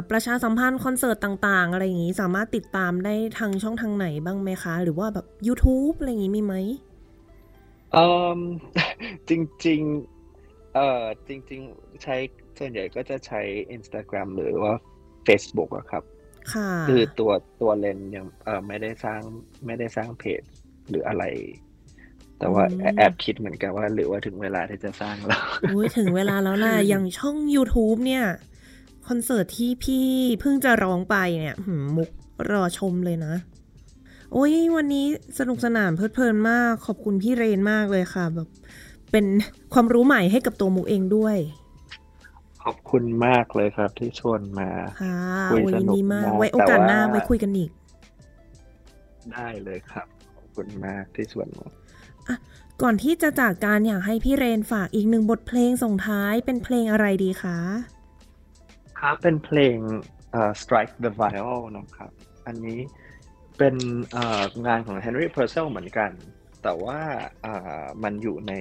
[0.09, 6.55] ประชาสัมพันธ์คอนเสิร์ตต่างๆ อะไรอย่างนี้สามารถติดตามได้ทางช่องทางไหนบ้างไหมคะ หรือว่าแบบ YouTube อะไรอย่างนี้มีไหม
[7.93, 8.05] เอ่
[8.38, 8.39] อ
[9.30, 9.32] จ
[9.66, 12.16] ริงๆเอ่อจริง ๆ ใช้
[12.57, 13.41] ส่วนใหญ่ก็จะใช้
[13.76, 14.74] Instagram หรือว่า
[15.28, 16.03] Facebook อะครับ
[16.53, 19.22] ค่ะ คือตัวตัวเลนยังเออไม่ได้สร้าง
[19.66, 20.41] ไม่ได้สร้างเพจ
[20.89, 21.24] หรืออะไร
[22.39, 25.43] แต่ว่าอืมแอบแอบคิดเหมือนกันว่า หรือว่าถึงเวลาที่จะสร้างแล้ว
[25.74, 28.26] อุ้ยถึงเวลาแล้วล่ะอย่างช่อง YouTube เนี่ย
[29.07, 30.05] คอนเสิร์ตที่พี่
[30.41, 32.09] เพิ่งจะร้องไปเนี่ยหืมมุก
[32.51, 33.33] รอชมเลยนะ
[34.31, 35.05] โอ้ยวันนี้
[35.39, 38.47] สนุกสนานเพลิดเพลินมาก ขอบคุณพี่เรนมากเลยค่ะ แบบ
[39.11, 39.25] เป็น
[39.73, 41.37] ความรู้ใหม่ให้กับตัวมุกเองด้วย
[42.63, 44.69] ขอบคุณมากเลยครับที่ชวนมา
[45.01, 45.17] ค่ะ
[45.51, 47.69] คุยโอ้ยสยินนุกดีมากมากไว้โอกาสหน้าแต่ว่าไว้คุยกันอีก
[49.31, 51.67] ได้เลยครับ ขอบคุณมากที่ชวนมา
[52.81, 57.57] ก่อนที่จะจากการอยากให้พี่เรนฝากอีกหนึ่งบทเพลงส่งท้ายเป็นเพลงอะไรดีคะ
[59.03, 59.77] ครับเป็นเพลง
[60.31, 62.11] เอ่อ Strike the Viol นะครับ
[62.47, 62.79] อันนี้
[63.57, 63.75] เป็น
[64.11, 66.11] เอ่องานของ Henry Purcell เหมือนกัน
[66.63, 66.99] แต่ว่า
[67.41, 68.53] เอ่อมันอยู่ใน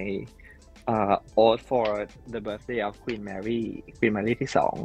[0.85, 1.13] เอ่อ
[1.45, 1.87] Ode for
[2.33, 3.61] the Birthday of Queen Mary
[3.97, 4.75] Queen Mary ที่สอง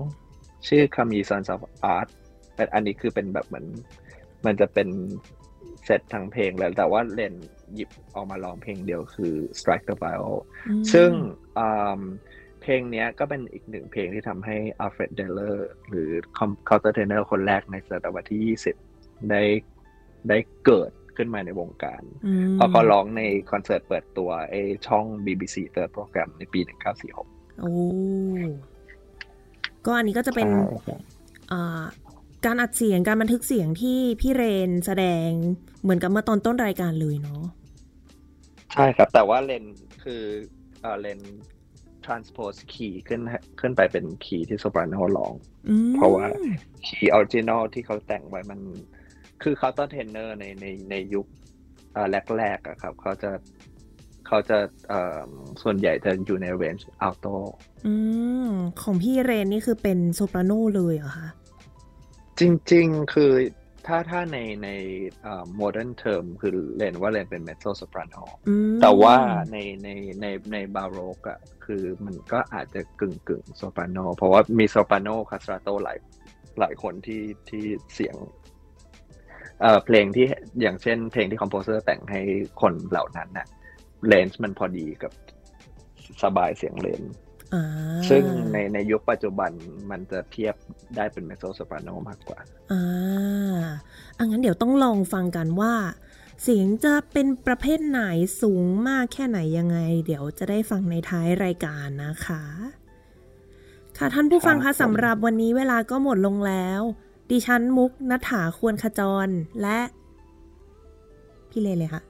[0.68, 1.61] ชื่อ Come Ye Sons of
[1.96, 2.09] Art
[2.54, 3.66] แต่อันนี้คือเป็นแบบเหมือน
[4.46, 4.88] มันจะเป็น
[5.84, 7.34] เซ็ตทั้งเพลงแล้ว แต่ว่าเลน
[7.74, 10.34] หยิบออกมาร้องเพลงเดียวคือ Strike the Viol
[10.68, 11.11] อืมซึ่ง
[11.59, 12.02] อืม
[12.62, 16.11] เพลงเนี้ยก็เป็นอีกหนึ่งเพลงที่ทำให้อัลเฟรดเดลเลอร์หรือ
[16.68, 18.56] countertenor คนแรกในศตวรรษที่
[18.88, 19.42] 20 ได้
[20.28, 24.54] ได้เกิดขึ้นมาในวงการอืมเพราะเขาร้องในคอนเสิร์ตเปิดตัวไอ
[24.86, 26.61] ช่อง BBC Third Program ในปี
[27.11, 27.72] 1946 โอ้
[29.86, 31.00] ก็อันนี้ก็จะเป็นใช่ครับ
[31.52, 31.82] อ่า
[32.46, 35.28] การอัดเสียงการบันทึกเสียงที่พี่เลนแสดง
[35.82, 37.42] เหมือนกับเมื่อตอนต้นรายการเลยเนาะ
[38.72, 39.64] ใช่ครับ แต่ว่าเลน
[40.04, 40.22] คือ
[40.82, 41.20] เอ่อเลน
[42.09, 43.20] transpose คีย์ขึ้น
[43.61, 45.34] ขึ้นไปเป็นคีย์ที่โซปราโนร้อง
[45.68, 46.26] อืมเพราะว่า
[46.86, 48.61] คีย์ original ที่เขาแต่งไว้มัน
[49.42, 51.26] คือ countertenor ในในในยุค
[51.92, 52.06] เอ่อ
[52.38, 53.30] แรกๆอะครับ เขาจะ
[54.26, 55.28] เขาจะเอ่อ
[55.62, 57.26] ส่วนใหญ่จะอยู่ใน range alto
[57.86, 57.94] อื
[58.48, 58.50] ม
[58.82, 61.28] ของพี่เลนนี่คือเป็นโซปราโนเลยเหรอคะ
[62.40, 62.42] จ
[62.72, 63.32] ริง ๆ คือ
[63.87, 64.68] ถ้าถ้าในใน
[65.22, 69.16] เอ่อ modern term คือเลนว่าเลนเป็น mezzo soprano อืมแต่ว่า
[69.53, 69.89] ในใน
[70.20, 75.99] ในในบาโรกอะคือมันก็อาจจะกึ่งกึ่งโซปราโนเพราะว่ามีโซปราโน castrato หลาย
[76.61, 77.64] หลายคนที่ที่
[77.95, 78.16] เสียง
[79.61, 80.26] เอ่อเพลงที่
[80.62, 82.20] อย่างเช่นเพลงที่ composer แต่งให้
[82.61, 83.47] คนเหล่านั้นน่ะ
[84.07, 85.12] เลนส์มันพอดีกับ
[86.22, 87.28] สบายเสียงเลนส์อ่า
[88.09, 89.51] ซึ่งในในยุคปัจจุบัน
[89.90, 90.55] มันจะเทียบ
[90.96, 92.40] ได้เป็น mezzo soprano มากกว่า
[92.72, 92.82] อ่า
[94.18, 95.74] อะงั้นเดี๋ยวต้องลองฟังกันว่า
[96.42, 98.03] เสียงจะเป็นประเภทไหน
[98.42, 102.42] สูงมากแค่ไหนยังไง เดี๋ยวจะได้ฟังในท้ายรายการนะคะ
[103.99, 106.82] ค่ะท่านผู้ฟังครัคะบผมสำหรับวันนี้เวลาก็หมดลงแล้ว
[107.30, 109.28] ดิฉันมุกนัฐถาควรขจร
[109.62, 109.80] และ
[111.51, 112.03] พี่เลเลยค่ะ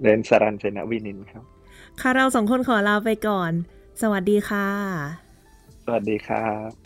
[0.00, 1.44] เลนสรันเจนวินินครับ
[2.00, 3.52] ค่ะเราสองคนขอลาไปก่อน
[4.02, 4.66] สวัสดีค่ะ
[5.84, 6.85] สวัสดีครับ